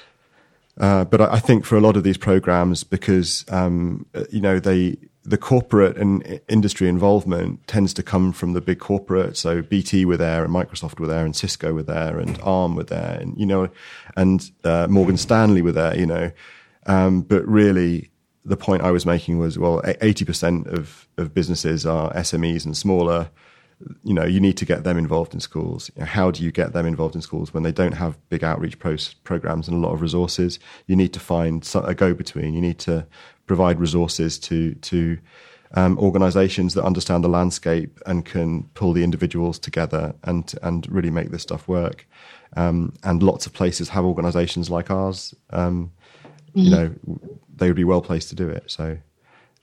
[0.78, 4.60] Uh, but I, I, think for a lot of these programs, because um, you know
[4.60, 9.36] they the corporate and industry involvement tends to come from the big corporate.
[9.36, 12.84] So BT were there, and Microsoft were there, and Cisco were there, and ARM were
[12.84, 13.68] there, and you know,
[14.16, 15.98] and uh, Morgan Stanley were there.
[15.98, 16.30] You know,
[16.86, 18.10] um, but really,
[18.44, 22.76] the point I was making was, well, eighty percent of of businesses are SMEs and
[22.76, 23.30] smaller.
[24.02, 25.90] You know, you need to get them involved in schools.
[26.00, 29.68] How do you get them involved in schools when they don't have big outreach programs
[29.68, 30.58] and a lot of resources?
[30.86, 32.54] You need to find a go between.
[32.54, 33.06] You need to
[33.46, 35.18] provide resources to to
[35.74, 41.10] um, organizations that understand the landscape and can pull the individuals together and and really
[41.10, 42.06] make this stuff work.
[42.56, 45.34] Um, and lots of places have organizations like ours.
[45.50, 45.92] Um,
[46.54, 46.94] you know,
[47.56, 48.64] they would be well placed to do it.
[48.66, 48.98] So,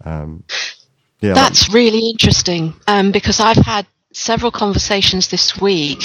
[0.03, 0.43] um,
[1.20, 6.03] yeah, that's really interesting um, because I've had several conversations this week.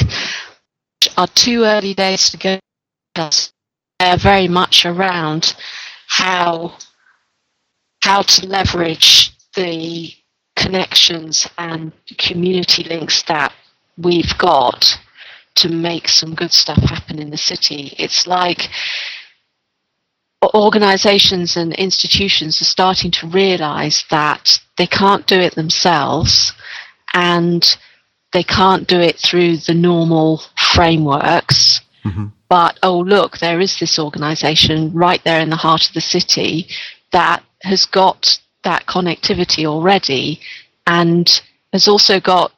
[1.16, 2.58] Are too early days to go.
[3.98, 5.54] They're very much around
[6.08, 6.76] how
[8.02, 10.12] how to leverage the
[10.56, 13.52] connections and community links that
[13.96, 14.98] we've got
[15.56, 17.94] to make some good stuff happen in the city.
[17.98, 18.68] It's like
[20.54, 26.52] organizations and institutions are starting to realize that they can't do it themselves
[27.12, 27.76] and
[28.32, 31.80] they can't do it through the normal frameworks.
[32.04, 32.26] Mm-hmm.
[32.48, 36.68] But oh, look, there is this organization right there in the heart of the city
[37.12, 40.40] that has got that connectivity already
[40.86, 41.40] and
[41.72, 42.52] has also got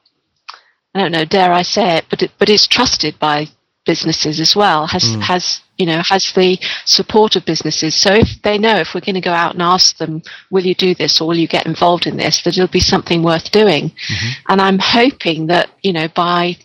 [0.95, 3.49] I don't know, dare I say it, but it, but it's trusted by
[3.87, 4.87] businesses as well.
[4.87, 5.23] Has mm.
[5.23, 7.93] has you know has the support of businesses.
[7.97, 10.23] So if they know if we're going to go out and ask them,
[10.53, 13.25] will you do this or will you get involved in this, that it'll be something
[13.25, 13.91] worth doing.
[13.91, 14.31] Mm-hmm.
[14.49, 16.57] And I'm hoping that you know by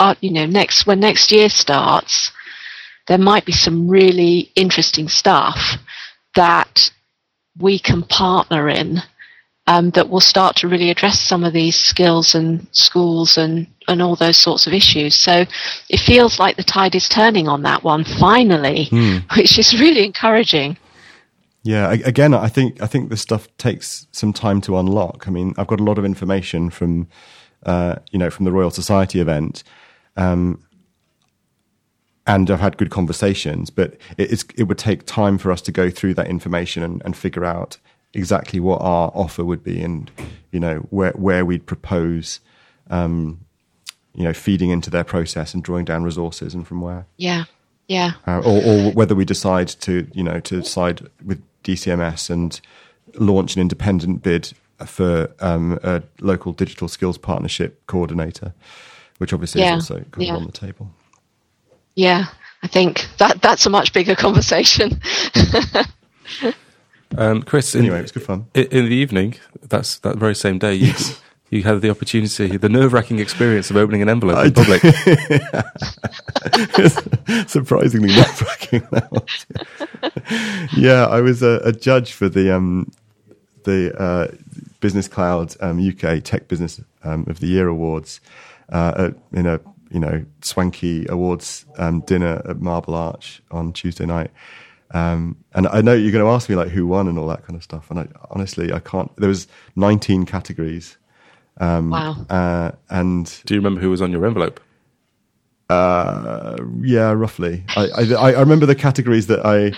[0.00, 2.32] uh, you know next when next year starts,
[3.06, 5.76] there might be some really interesting stuff
[6.34, 6.90] that
[7.58, 9.02] we can partner in
[9.68, 14.00] um, that will start to really address some of these skills and schools and, and
[14.00, 15.14] all those sorts of issues.
[15.14, 15.44] So
[15.90, 19.22] it feels like the tide is turning on that one finally, mm.
[19.36, 20.78] which is really encouraging.
[21.64, 25.28] Yeah, again, I think I think this stuff takes some time to unlock.
[25.28, 27.08] I mean, I've got a lot of information from,
[27.66, 29.64] uh, you know, from the Royal Society event,
[30.16, 30.64] um,
[32.26, 33.68] and I've had good conversations.
[33.68, 37.14] But it, it would take time for us to go through that information and, and,
[37.14, 37.76] figure out
[38.14, 40.10] exactly what our offer would be, and
[40.50, 42.40] you know where where we'd propose,
[42.90, 43.40] um,
[44.14, 47.06] you know, feeding into their process and drawing down resources, and from where.
[47.16, 47.44] Yeah,
[47.86, 48.12] yeah.
[48.26, 52.60] Uh, or, or whether we decide to you know to side with DCMS and
[53.14, 54.52] launch an independent bid
[54.86, 58.54] for um, a local digital skills partnership coordinator,
[59.18, 59.76] which obviously yeah.
[59.76, 60.34] is also yeah.
[60.34, 60.92] on the table
[61.98, 62.26] yeah,
[62.62, 65.00] I think that that's a much bigger conversation.
[67.16, 68.46] um, Chris, anyway, it was good fun.
[68.54, 70.92] In, in, the evening, that's that very same day, you,
[71.50, 74.82] you had the opportunity, the nerve-wracking experience of opening an envelope in public.
[77.48, 78.86] Surprisingly nerve-wracking.
[80.76, 82.90] yeah, I was a, a, judge for the um,
[83.64, 84.28] the uh,
[84.80, 88.20] Business Cloud um, UK Tech Business um, of the Year awards
[88.70, 94.30] uh, in a you know swanky awards um, dinner at Marble Arch on Tuesday night.
[94.92, 97.44] Um, and I know you're going to ask me like who won and all that
[97.44, 97.90] kind of stuff.
[97.90, 99.14] And I, honestly, I can't.
[99.16, 100.96] There was 19 categories.
[101.58, 102.16] Um, wow.
[102.30, 104.60] Uh, and do you remember who was on your envelope?
[105.70, 107.62] Uh, yeah, roughly.
[107.76, 109.72] I, I, I remember the categories that I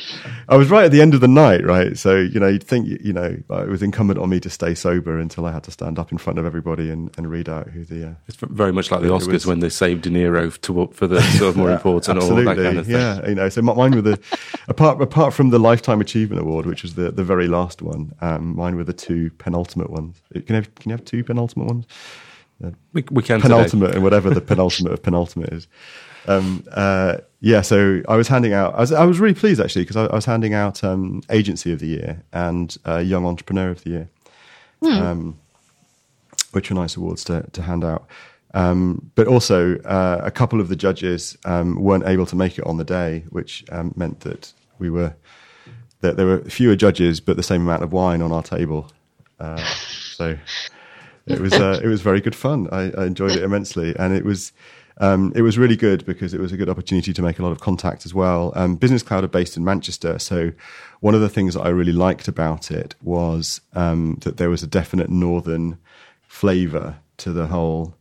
[0.48, 1.98] I was right at the end of the night, right?
[1.98, 5.18] So you know, you'd think you know it was incumbent on me to stay sober
[5.18, 7.84] until I had to stand up in front of everybody and, and read out who
[7.84, 8.10] the.
[8.10, 11.20] Uh, it's very much like the Oscars when they saved De Niro to for the
[11.38, 12.94] sort of more important all that kind of thing.
[12.94, 14.20] Yeah, you know, so mine were the
[14.68, 18.12] apart apart from the Lifetime Achievement Award, which was the the very last one.
[18.20, 20.22] Um, mine were the two penultimate ones.
[20.32, 21.86] Can you have can you have two penultimate ones?
[22.92, 23.94] We, we can penultimate today.
[23.96, 25.66] and whatever the penultimate of penultimate is.
[26.26, 28.74] Um, uh, yeah, so I was handing out.
[28.74, 31.72] I was, I was really pleased actually because I, I, was handing out um, agency
[31.72, 34.10] of the year and uh, young entrepreneur of the year,
[34.82, 35.00] mm.
[35.00, 35.38] um,
[36.52, 38.06] which were nice awards to, to hand out.
[38.52, 42.66] Um, but also, uh, a couple of the judges um, weren't able to make it
[42.66, 45.14] on the day, which um, meant that we were
[46.00, 48.90] that there were fewer judges but the same amount of wine on our table.
[49.38, 50.36] Uh, so
[51.26, 52.68] it was uh, it was very good fun.
[52.72, 54.52] I, I, enjoyed it immensely, and it was
[54.98, 57.52] um, it was really good because it was a good opportunity to make a lot
[57.52, 58.52] of contact as well.
[58.54, 60.52] Um, Business Cloud are based in Manchester, so
[61.00, 64.62] one of the things that I really liked about it was um, that there was
[64.62, 65.78] a definite northern
[66.22, 67.94] flavour to the whole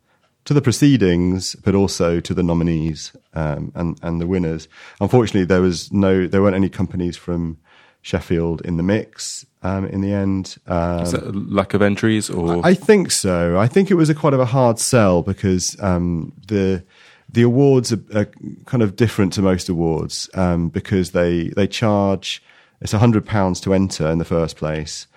[0.46, 4.68] to the proceedings, but also to the nominees um, and and the winners.
[5.00, 7.58] Unfortunately, there was no there weren't any companies from
[8.02, 10.58] Sheffield in the mix um, in the end.
[10.68, 13.58] Um, Is that lack of entries, or I think so.
[13.58, 16.84] I think it was a quite of a hard sell because um, the
[17.32, 18.28] the awards are, are,
[18.66, 22.42] kind of different to most awards um, because they they charge
[22.82, 25.08] it's a hundred pounds to enter in the first place,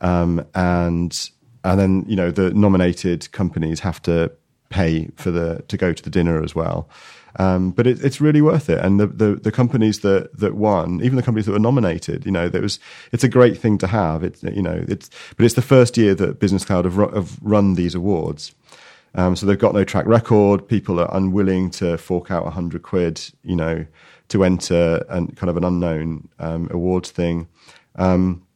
[0.00, 1.30] um, and
[1.64, 4.32] and then you know the nominated companies have to
[4.68, 6.88] pay for the to go to the dinner as well.
[7.36, 8.78] Um, but it, it's really worth it.
[8.78, 12.32] And the, the, the, companies that, that won, even the companies that were nominated, you
[12.32, 12.78] know, there was,
[13.10, 14.22] it's a great thing to have.
[14.22, 17.74] It's, you know, it's, but it's the first year that Business Cloud have, have run
[17.74, 18.54] these awards.
[19.14, 20.66] Um, so they've got no track record.
[20.68, 23.86] People are unwilling to fork out a hundred quid, you know,
[24.28, 27.48] to enter and kind of an unknown um, awards thing.
[27.96, 28.46] Um,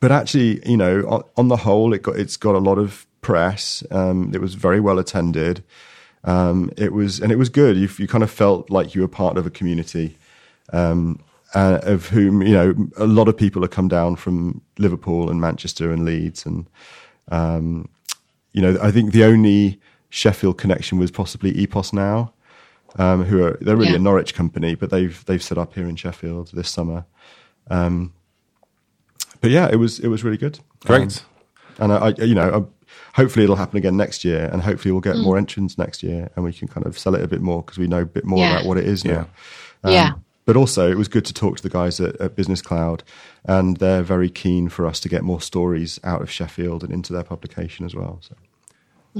[0.00, 3.06] but actually, you know, on, on, the whole, it got it's got a lot of
[3.20, 3.82] press.
[3.90, 5.64] Um, it was very well attended.
[6.24, 7.76] Um, it was and it was good.
[7.76, 10.16] You, you, kind of felt like you were part of a community
[10.72, 11.20] um,
[11.54, 15.40] uh, of whom you know a lot of people have come down from Liverpool and
[15.40, 16.66] Manchester and Leeds, and
[17.28, 17.88] um,
[18.52, 22.32] you know I think the only Sheffield connection was possibly Epos now,
[22.98, 23.96] um, who are they're really yeah.
[23.96, 27.04] a Norwich company, but they've they've set up here in Sheffield this summer.
[27.68, 28.14] Um,
[29.42, 30.58] but yeah, it was it was really good.
[30.80, 31.22] Great.
[31.78, 32.70] Um, and I, I, you know,
[33.14, 35.22] hopefully it'll happen again next year, and hopefully we'll get mm.
[35.22, 37.78] more entrants next year, and we can kind of sell it a bit more because
[37.78, 38.56] we know a bit more yeah.
[38.56, 39.28] about what it is now.
[39.82, 40.12] Um, yeah.
[40.46, 43.02] But also, it was good to talk to the guys at, at, Business Cloud,
[43.46, 47.14] and they're very keen for us to get more stories out of Sheffield and into
[47.14, 48.18] their publication as well.
[48.20, 48.34] So.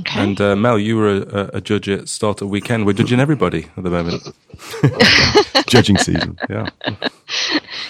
[0.00, 0.20] Okay.
[0.20, 2.84] And uh, Mel, you were a, a, judge at Startup Weekend.
[2.84, 4.24] We're judging everybody at the moment.
[5.68, 6.68] Judging season, yeah.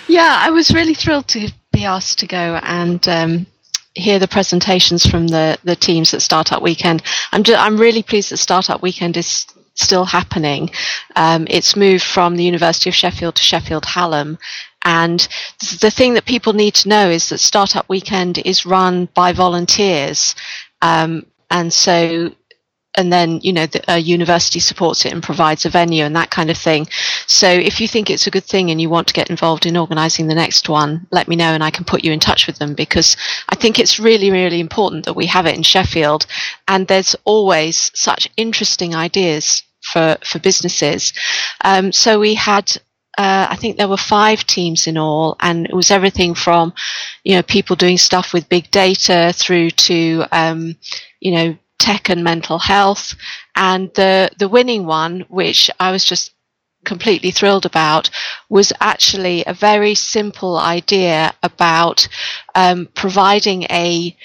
[0.07, 3.47] Yeah, I was really thrilled to be asked to go and um,
[3.95, 7.03] hear the presentations from the, the teams at Startup Weekend.
[7.33, 10.71] I'm, just, I'm really pleased that Startup Weekend is still happening.
[11.17, 14.39] Um, it's moved from the University of Sheffield to Sheffield Hallam.
[14.83, 15.27] And
[15.81, 20.35] the thing that people need to know is that Startup Weekend is run by volunteers.
[20.83, 22.33] Um, and so
[22.97, 26.31] and then you know the a university supports it and provides a venue and that
[26.31, 26.87] kind of thing
[27.27, 29.77] so if you think it's a good thing and you want to get involved in
[29.77, 32.59] organizing the next one let me know and i can put you in touch with
[32.59, 33.17] them because
[33.49, 36.27] i think it's really really important that we have it in sheffield
[36.69, 41.13] and there's always such interesting ideas for for businesses
[41.63, 42.77] um, so we had
[43.17, 46.75] uh, I think there were five teams in all, and it was everything from,
[47.23, 50.77] you know, people doing stuff with big data through to, um,
[51.21, 53.15] you know, tech and mental health.
[53.55, 56.34] And the, the winning one, which I was just
[56.85, 58.11] completely thrilled about,
[58.49, 62.09] was actually a very simple idea about
[62.55, 64.17] um, providing a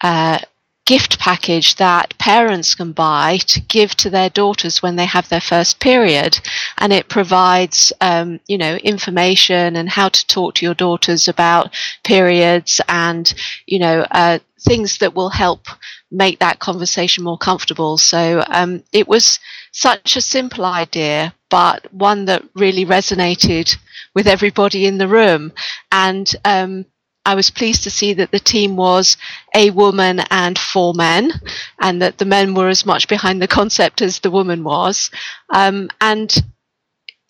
[0.00, 0.38] uh,
[0.86, 5.40] gift package that parents can buy to give to their daughters when they have their
[5.40, 6.38] first period
[6.78, 11.74] and it provides um, you know information and how to talk to your daughters about
[12.04, 13.34] periods and
[13.66, 15.66] you know uh, things that will help
[16.10, 17.98] make that conversation more comfortable.
[17.98, 19.38] So um, it was
[19.72, 23.76] such a simple idea, but one that really resonated
[24.14, 25.52] with everybody in the room.
[25.92, 26.86] And um,
[27.24, 29.16] I was pleased to see that the team was
[29.54, 31.32] a woman and four men,
[31.80, 35.10] and that the men were as much behind the concept as the woman was.
[35.50, 36.34] Um, and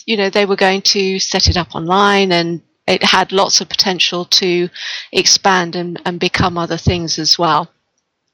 [0.07, 3.69] you know, they were going to set it up online and it had lots of
[3.69, 4.69] potential to
[5.13, 7.69] expand and, and become other things as well.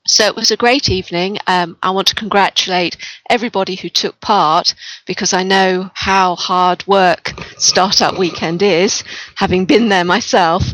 [0.06, 1.38] So it was a great evening.
[1.46, 2.96] Um, I want to congratulate
[3.30, 4.74] everybody who took part
[5.06, 9.04] because I know how hard work Startup Weekend is,
[9.36, 10.64] having been there myself.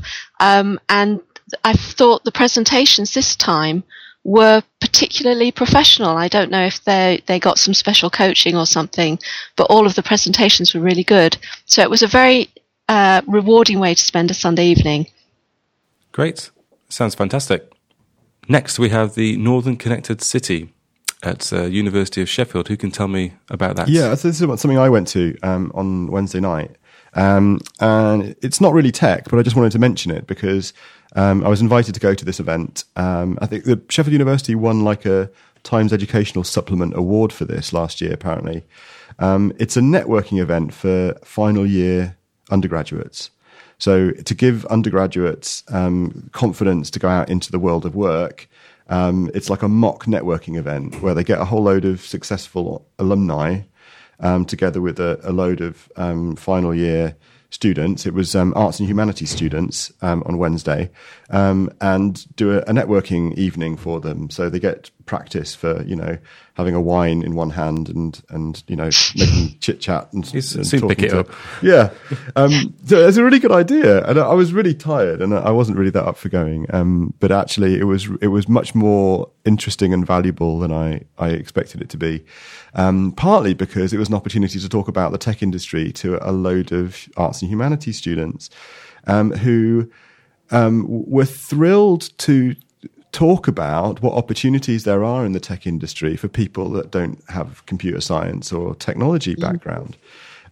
[0.41, 1.21] Um, and
[1.63, 3.85] I thought the presentations this time
[4.25, 6.17] were particularly professional.
[6.17, 9.19] I don't know if they they got some special coaching or something,
[9.57, 11.37] but all of the presentations were really good.
[11.67, 12.51] So it was a very
[12.89, 15.07] uh, rewarding way to spend a Sunday evening.
[16.13, 16.51] Great,
[16.89, 17.78] sounds fantastic.
[18.49, 20.73] Next, we have the Northern Connected City
[21.23, 22.69] at uh, University of Sheffield.
[22.69, 23.89] Who can tell me about that?
[23.89, 26.77] Yeah, so this is something I went to um, on Wednesday night.
[27.15, 30.73] Um, and it's not really tech, but I just wanted to mention it because
[31.17, 32.85] um, I was invited to go to this event.
[32.97, 35.31] Um, I think the Sheffield University won like a
[35.63, 38.65] Times Educational Supplement Award for this last year, apparently.
[39.19, 42.17] Um, it's a networking event for final year
[42.51, 43.31] undergraduates.
[43.79, 48.49] So to give undergraduates um, confidence to go out into the world of work,
[48.89, 52.87] um, it's like a mock networking event where they get a whole load of successful
[52.99, 53.61] alumni
[54.21, 57.17] um, together with a, a load of um, final year
[57.51, 58.05] students.
[58.05, 60.91] It was um, arts and humanities students um, on Wednesday,
[61.31, 64.29] and do a, a, networking evening for them.
[64.31, 66.19] So they get practice for you know
[66.59, 70.67] having a wine in one hand and and you know making chit chat and, and
[70.67, 71.29] soon pick it to, up.
[71.63, 71.91] Yeah,
[72.35, 75.79] um, so it's a really good idea, and I was really tired, and I wasn't
[75.79, 76.67] really that up for going.
[76.75, 81.31] Um, but actually, it was it was much more interesting and valuable than I I
[81.31, 82.25] expected it to be.
[82.75, 86.33] Um, partly because it was an opportunity to talk about the tech industry to a
[86.33, 88.51] load of arts and humanities students
[89.07, 89.91] um, who
[90.51, 92.55] um, were thrilled to
[93.13, 97.65] talk about what opportunities there are in the tech industry for people that don't have
[97.67, 99.41] computer science or technology mm.
[99.41, 99.97] background.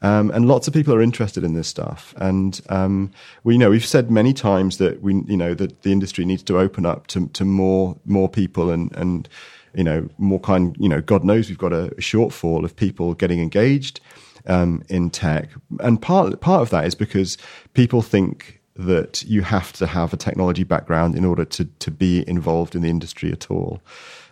[0.02, 2.14] Um, and lots of people are interested in this stuff.
[2.18, 3.10] And um,
[3.44, 6.42] we you know we've said many times that we you know that the industry needs
[6.44, 9.28] to open up to, to more more people and and
[9.74, 13.40] you know more kind you know God knows we've got a shortfall of people getting
[13.40, 14.00] engaged
[14.46, 15.50] um, in tech.
[15.80, 17.38] And part part of that is because
[17.74, 22.28] people think that you have to have a technology background in order to to be
[22.28, 23.80] involved in the industry at all,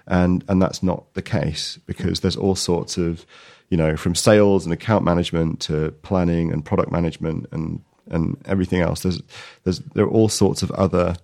[0.07, 3.25] and and that's not the case because there's all sorts of
[3.71, 8.81] you know from sales and account management to planning and product management and and everything
[8.81, 9.03] else.
[9.03, 9.23] There's
[9.65, 11.17] there's there are all sorts of other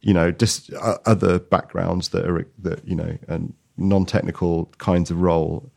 [0.00, 5.20] you know just uh, other backgrounds that are that you know and non-technical kinds of
[5.20, 5.70] role.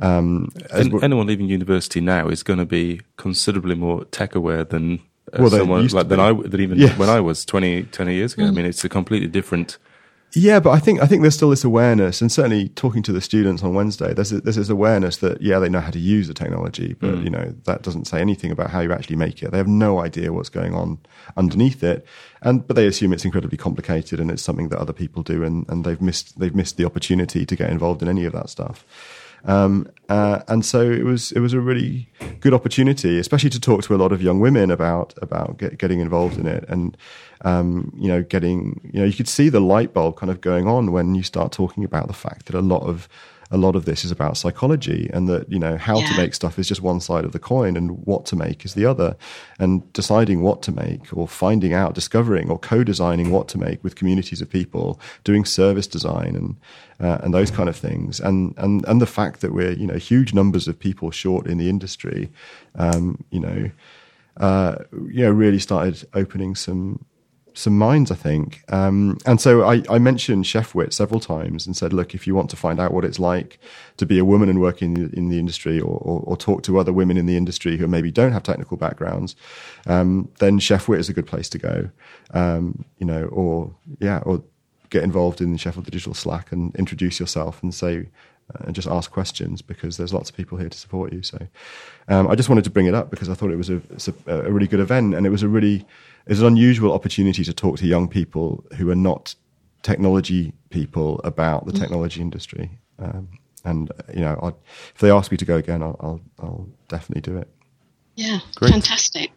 [0.00, 5.00] Um, anyone leaving university now is going to be considerably more tech aware than
[5.32, 6.96] uh, well, someone like than I than even yes.
[6.98, 8.44] when I was 20, 20 years ago.
[8.44, 8.48] Mm.
[8.48, 9.78] I mean, it's a completely different.
[10.34, 13.20] Yeah, but I think I think there's still this awareness, and certainly talking to the
[13.22, 16.28] students on Wednesday, there's a, there's this awareness that yeah, they know how to use
[16.28, 17.24] the technology, but mm.
[17.24, 19.52] you know that doesn't say anything about how you actually make it.
[19.52, 20.98] They have no idea what's going on
[21.38, 22.06] underneath it,
[22.42, 25.66] and but they assume it's incredibly complicated and it's something that other people do, and,
[25.70, 28.84] and they've missed they've missed the opportunity to get involved in any of that stuff.
[29.44, 32.08] Um, uh, and so it was it was a really
[32.40, 36.00] good opportunity, especially to talk to a lot of young women about about get, getting
[36.00, 36.96] involved in it, and
[37.42, 40.66] um, you know, getting you know, you could see the light bulb kind of going
[40.66, 43.08] on when you start talking about the fact that a lot of
[43.50, 46.06] a lot of this is about psychology and that you know how yeah.
[46.08, 48.74] to make stuff is just one side of the coin and what to make is
[48.74, 49.16] the other
[49.58, 53.96] and deciding what to make or finding out discovering or co-designing what to make with
[53.96, 56.56] communities of people doing service design and
[57.00, 59.96] uh, and those kind of things and and and the fact that we're you know
[59.96, 62.28] huge numbers of people short in the industry
[62.74, 63.70] um, you know
[64.38, 67.04] uh, you know really started opening some
[67.58, 68.62] some minds, I think.
[68.72, 72.50] Um, and so I, I, mentioned Chefwit several times and said, look, if you want
[72.50, 73.58] to find out what it's like
[73.96, 76.62] to be a woman and work in the, in the industry or, or, or, talk
[76.62, 79.34] to other women in the industry who maybe don't have technical backgrounds,
[79.86, 81.90] um, then Chefwit is a good place to go.
[82.30, 84.42] Um, you know, or, yeah, or
[84.90, 88.06] get involved in the Sheffield Digital Slack and introduce yourself and say,
[88.54, 91.22] uh, and just ask questions because there's lots of people here to support you.
[91.22, 91.38] So
[92.08, 93.82] um, I just wanted to bring it up because I thought it was a,
[94.26, 95.84] a, a really good event and it was a really
[96.28, 99.34] it's an unusual opportunity to talk to young people who are not
[99.82, 101.80] technology people about the mm.
[101.80, 102.78] technology industry.
[102.98, 103.28] Um,
[103.64, 104.54] and you know, I'd,
[104.94, 107.48] if they ask me to go again, I'll, I'll, I'll definitely do it.
[108.14, 108.72] Yeah, Great.
[108.72, 109.30] fantastic.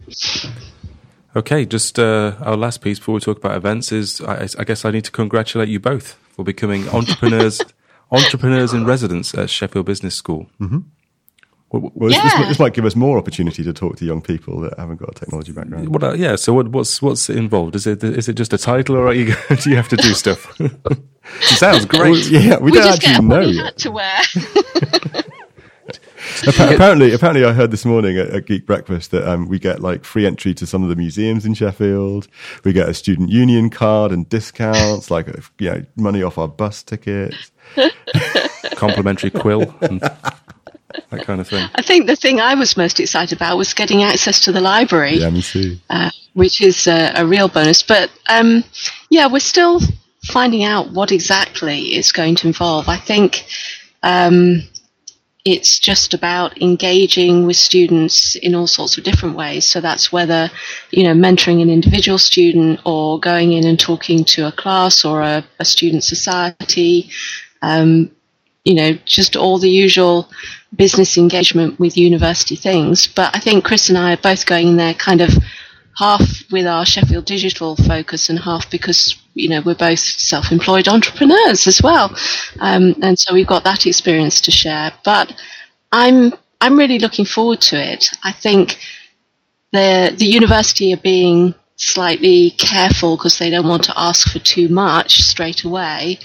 [1.36, 4.84] Okay, just uh, our last piece before we talk about events is I, I guess
[4.84, 7.62] I need to congratulate you both for becoming entrepreneurs
[8.12, 10.50] entrepreneurs in residence at Sheffield Business School.
[10.60, 10.80] Mm-hmm.
[11.72, 12.24] Well, well yeah.
[12.24, 15.12] this, this, might give us more opportunity to talk to young people that haven't got
[15.12, 15.90] a technology background.
[15.90, 16.36] What, uh, yeah.
[16.36, 17.76] So what, what's what's involved?
[17.76, 20.54] Is it is it just a title, or you, do you have to do stuff?
[20.60, 20.74] it
[21.42, 22.12] sounds great.
[22.12, 23.42] Well, yeah, we, we don't actually know.
[23.42, 23.78] Yet.
[23.78, 24.20] to wear.
[26.48, 30.04] apparently, apparently, I heard this morning at, at Geek Breakfast that um, we get like
[30.04, 32.28] free entry to some of the museums in Sheffield.
[32.66, 36.84] We get a student union card and discounts, like you know, money off our bus
[36.84, 37.54] tickets,
[38.76, 39.74] complimentary quill.
[39.80, 40.04] And-
[41.10, 41.68] that kind of thing.
[41.76, 45.18] I think the thing I was most excited about was getting access to the library.
[45.18, 45.78] Yeah, me too.
[45.90, 47.84] Uh, which is a, a, real bonus.
[47.84, 48.64] But um,
[49.10, 49.82] yeah, we're still
[50.24, 52.88] finding out what exactly it's going to involve.
[52.88, 53.46] I think
[54.04, 54.62] um,
[55.44, 59.66] it's just about engaging with students in all sorts of different ways.
[59.66, 60.50] So that's whether,
[60.92, 65.22] you know, mentoring an individual student or going in and talking to a class or
[65.22, 67.10] a, a student society.
[67.62, 68.12] Um,
[68.64, 70.30] you know, just all the usual
[70.76, 73.08] business engagement with university things.
[73.08, 75.32] But I think Chris and I are both going in there kind of
[75.98, 81.68] half with our Sheffield Digital focus and half because you know we're both self-employed entrepreneurs
[81.68, 82.16] as well,
[82.60, 84.92] um, and so we've got that experience to share.
[85.04, 85.34] But
[85.92, 88.10] I'm I'm really looking forward to it.
[88.24, 88.78] I think
[89.72, 94.70] the the university are being slightly careful because they don't want to ask for too
[94.70, 96.20] much straight away.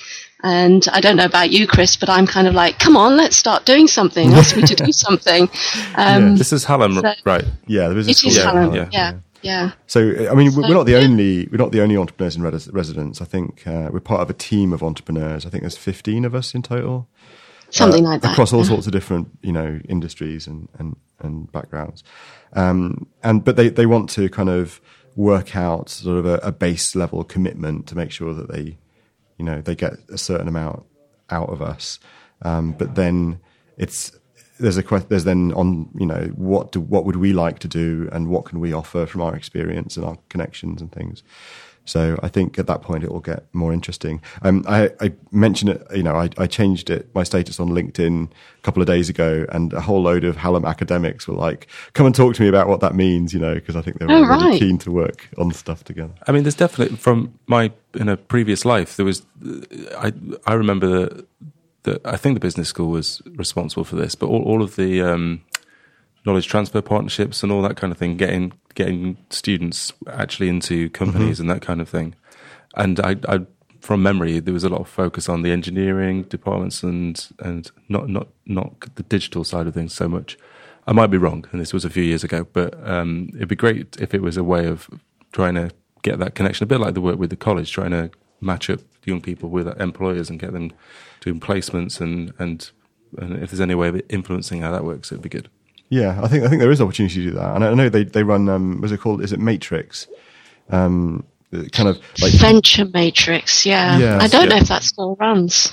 [0.46, 3.34] And I don't know about you, Chris, but I'm kind of like, come on, let's
[3.34, 4.32] start doing something.
[4.32, 5.50] Ask me to do something.
[5.96, 6.34] Um, yeah.
[6.36, 7.44] This is Hallam, so right?
[7.66, 8.06] Yeah, there is.
[8.06, 8.72] It is Hallam.
[8.72, 8.88] Yeah.
[8.92, 9.14] yeah.
[9.42, 9.72] yeah.
[9.88, 10.98] So, I mean, so, we're not the yeah.
[10.98, 13.20] only we're not the only entrepreneurs in residence.
[13.20, 15.44] I think uh, we're part of a team of entrepreneurs.
[15.44, 17.08] I think there's 15 of us in total,
[17.70, 21.50] something uh, like that, across all sorts of different you know industries and and and
[21.50, 22.04] backgrounds.
[22.52, 24.80] Um, and but they they want to kind of
[25.16, 28.78] work out sort of a, a base level commitment to make sure that they
[29.38, 30.84] you know they get a certain amount
[31.30, 31.98] out of us,
[32.42, 33.40] um, but then
[33.76, 34.12] it's
[34.58, 38.08] there's a there's then on you know what do what would we like to do
[38.12, 41.22] and what can we offer from our experience and our connections and things.
[41.86, 44.20] So I think at that point it will get more interesting.
[44.42, 48.28] Um, I, I, mentioned it, you know, I, I, changed it, my status on LinkedIn
[48.30, 52.06] a couple of days ago and a whole load of Hallam academics were like, come
[52.06, 54.22] and talk to me about what that means, you know, because I think they're oh,
[54.22, 54.58] really right.
[54.58, 56.12] keen to work on stuff together.
[56.26, 59.22] I mean, there's definitely from my, in a previous life, there was,
[59.96, 60.12] I,
[60.46, 61.26] I remember that,
[61.84, 65.02] that I think the business school was responsible for this, but all, all of the,
[65.02, 65.42] um,
[66.26, 71.38] knowledge transfer partnerships and all that kind of thing, getting getting students actually into companies
[71.38, 71.42] mm-hmm.
[71.42, 72.14] and that kind of thing.
[72.74, 73.46] And I, I,
[73.80, 78.08] from memory, there was a lot of focus on the engineering departments and and not
[78.08, 80.36] not not the digital side of things so much.
[80.88, 83.56] I might be wrong, and this was a few years ago, but um, it'd be
[83.56, 84.88] great if it was a way of
[85.32, 85.70] trying to
[86.02, 88.10] get that connection, a bit like the work with the college, trying to
[88.40, 90.72] match up young people with employers and get them
[91.20, 92.70] doing placements and and,
[93.18, 95.48] and if there's any way of influencing how that works, it'd be good.
[95.88, 98.04] Yeah, I think I think there is opportunity to do that, and I know they
[98.04, 98.48] they run.
[98.48, 99.22] Um, what's it called?
[99.22, 100.08] Is it Matrix?
[100.68, 101.24] Um,
[101.72, 103.64] kind of like Venture Matrix.
[103.64, 104.48] Yeah, yeah I don't yeah.
[104.48, 105.72] know if that still runs.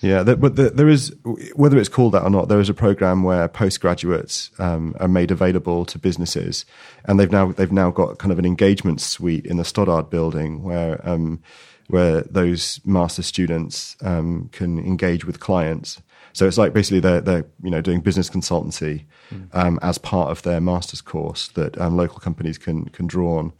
[0.00, 1.12] Yeah, but there is
[1.56, 2.48] whether it's called that or not.
[2.48, 6.64] There is a program where postgraduates um, are made available to businesses,
[7.06, 10.62] and they've now they've now got kind of an engagement suite in the Stoddart building
[10.62, 11.42] where um,
[11.88, 16.00] where those master students um, can engage with clients
[16.32, 19.48] so it's like basically they're, they're you know doing business consultancy mm.
[19.52, 23.52] um, as part of their master's course that um, local companies can can draw on.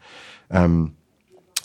[0.51, 0.97] Um,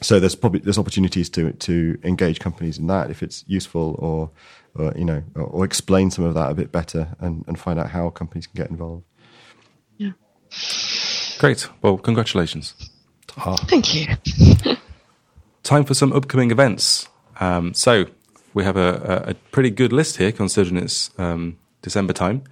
[0.02, 4.32] so there's probably there's opportunities to to engage companies in that if it's useful or,
[4.76, 7.80] or you know or, or, explain some of that a bit better and, and find
[7.80, 9.06] out how companies can get involved.
[9.98, 10.12] Yeah.
[11.40, 11.68] Great.
[11.82, 12.92] Well, congratulations.
[13.46, 13.56] Oh.
[13.56, 14.08] Thank you.
[15.64, 17.08] Time for some upcoming events.
[17.40, 18.06] Um, so
[18.54, 22.44] we have a, a, pretty good list here considering it's um, December time.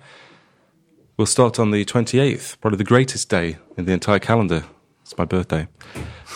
[1.18, 4.64] We'll start on the 28th, probably the greatest day in the entire calendar.
[5.04, 5.68] It's my birthday.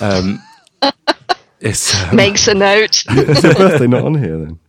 [0.01, 0.41] Um,
[1.59, 3.03] it's, um, Makes a note.
[3.09, 4.59] is your birthday not on here then?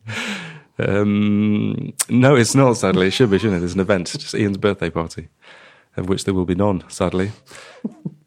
[0.79, 3.09] Um, no, it's not, sadly.
[3.09, 3.61] It should be, shouldn't it?
[3.61, 5.29] There's an event, just Ian's birthday party,
[5.97, 7.33] of which there will be none, sadly.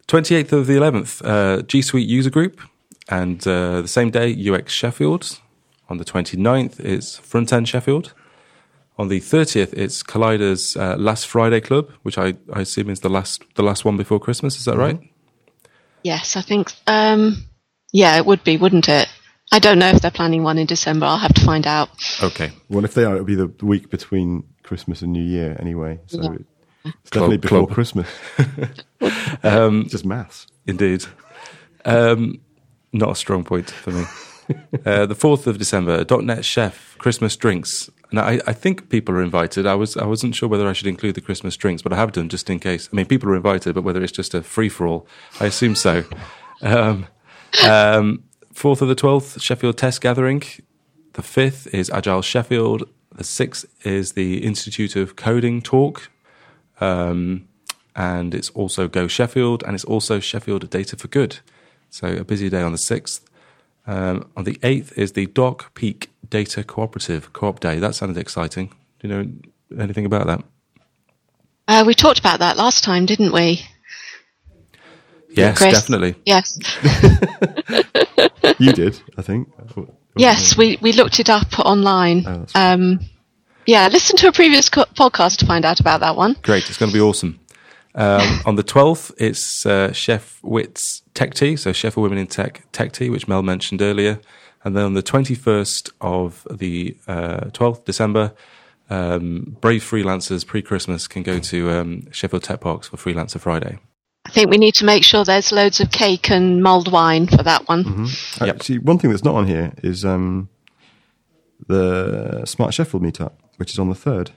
[0.08, 2.62] 28th of the 11th, uh, G Suite user group.
[3.10, 5.40] And uh, the same day, UX Sheffield.
[5.90, 8.14] On the 29th, it's Front End Sheffield.
[9.00, 13.10] On the 30th, it's Collider's uh, Last Friday Club, which I, I assume is the
[13.10, 14.58] last the last one before Christmas.
[14.58, 14.82] Is that mm-hmm.
[14.82, 15.00] right?
[16.04, 16.74] Yes, I think.
[16.86, 17.46] Um,
[17.92, 19.08] yeah, it would be, wouldn't it?
[19.52, 21.08] I don't know if they're planning one in December.
[21.08, 21.90] I'll have to find out.
[22.22, 22.52] Okay.
[22.70, 26.00] Well, if they are, it'll be the week between Christmas and New Year anyway.
[26.06, 26.92] So yeah.
[27.02, 27.74] it's definitely Club, before Club.
[27.74, 28.08] Christmas.
[29.44, 30.46] um, just maths.
[30.68, 31.06] Indeed.
[31.84, 32.42] Um,
[32.94, 34.04] not a strong point for me.
[34.86, 37.90] Uh, the 4th of December, .NET Sheff Christmas drinks.
[38.10, 39.66] and I, I think people are invited.
[39.66, 42.12] I was I wasn't sure whether I should include the Christmas drinks, but I have
[42.12, 42.90] done just in case.
[42.92, 45.08] I mean, people are invited, but whether it's just a free for all,
[45.40, 46.04] I assume so.
[46.62, 47.08] Um,
[47.68, 48.24] um,
[48.54, 50.44] fourth of the twelfth, Sheffield Test Gathering.
[51.14, 52.90] The fifth is Agile Sheffield.
[53.16, 56.10] The sixth is the Institute of Coding Talk.
[56.80, 57.48] Um,
[57.96, 61.40] and it's also Go Sheffield, and it's also Sheffield Data for Good.
[61.90, 63.22] So a busy day on the 6th.
[63.90, 67.80] Um, on the 8th is the Dock Peak Data Cooperative Co-op Day.
[67.80, 68.68] That sounded exciting.
[69.00, 69.32] Do you know
[69.82, 70.44] anything about that?
[71.68, 73.66] Uh, we talked about that last time, didn't we?
[75.32, 75.74] Yes, Chris?
[75.74, 76.16] definitely.
[76.26, 76.60] Yes.
[78.58, 79.50] You did, I think.
[80.18, 82.26] Yes, we, we looked it up online.
[82.28, 83.00] Oh, um,
[83.66, 86.36] yeah, listen to a previous co- podcast to find out about that one.
[86.42, 87.40] Great, it's going to be awesome.
[88.00, 92.28] Um, on the 12th, it's uh, Chef Witt's Tech Tea, so Chef for Women in
[92.28, 94.22] Tech Tech Tea, which Mel mentioned earlier.
[94.64, 98.34] And then on the 21st of the uh, 12th December,
[98.90, 103.80] um, brave freelancers pre Christmas can go to um, Sheffield Tech Parks for Freelancer Friday.
[104.26, 107.44] I think we need to make sure there's loads of cake and mulled wine for
[107.44, 107.84] that one.
[107.84, 108.46] Mm-hmm.
[108.46, 108.56] Yep.
[108.56, 110.48] Actually, one thing that's not on here is um,
[111.68, 114.32] the Smart Sheffield meetup, which is on the third.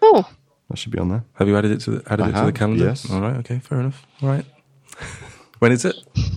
[0.00, 0.28] Oh,
[0.70, 1.24] That should be on there.
[1.34, 2.84] Have you added it to the, added I it to the calendar?
[2.84, 3.10] yes.
[3.10, 3.36] All right.
[3.38, 3.58] Okay.
[3.58, 4.06] Fair enough.
[4.22, 4.44] All right.
[5.58, 5.96] when is it?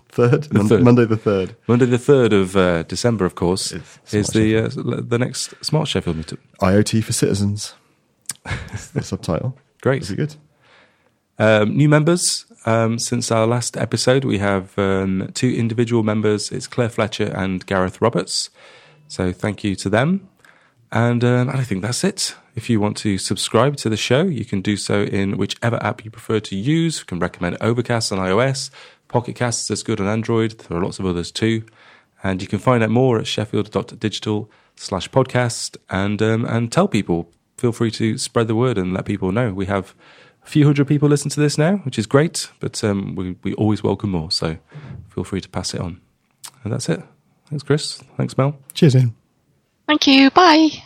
[0.10, 0.84] Third, Mon- third.
[0.84, 1.56] Monday the third.
[1.68, 5.88] Monday the third of uh, December, of course, It's is the uh, the next Smart
[5.88, 6.40] Sheffield meetup.
[6.62, 7.76] IoT for citizens.
[8.44, 9.56] That's the subtitle.
[9.82, 10.02] Great.
[10.02, 10.36] Is it good?
[11.40, 14.24] Um, new members um, since our last episode.
[14.26, 16.52] We have um, two individual members.
[16.52, 18.50] It's Claire Fletcher and Gareth Roberts.
[19.08, 20.28] So thank you to them.
[20.94, 22.36] And, um, I think that's it.
[22.56, 26.06] If you want to subscribe to the show, you can do so in whichever app
[26.06, 27.00] you prefer to use.
[27.00, 28.70] You can recommend Overcast on iOS,
[29.14, 30.58] Pocket Casts is good on Android.
[30.58, 31.64] There are lots of others too.
[32.24, 37.30] And you can find out more at sheffield.digital slash podcast and, um, and tell people.
[37.58, 39.54] Feel free to spread the word and let people know.
[39.54, 39.94] We have
[40.44, 43.54] a few hundred people listen to this now, which is great, but um, we, we
[43.54, 44.32] always welcome more.
[44.32, 44.58] So
[45.10, 46.02] feel free to pass it on.
[46.64, 47.04] And that's it.
[47.50, 48.02] Thanks, Chris.
[48.18, 48.58] Thanks, Mel.
[48.74, 49.22] Cheers, Iain.
[49.88, 50.30] Thank you.
[50.32, 50.84] Bye.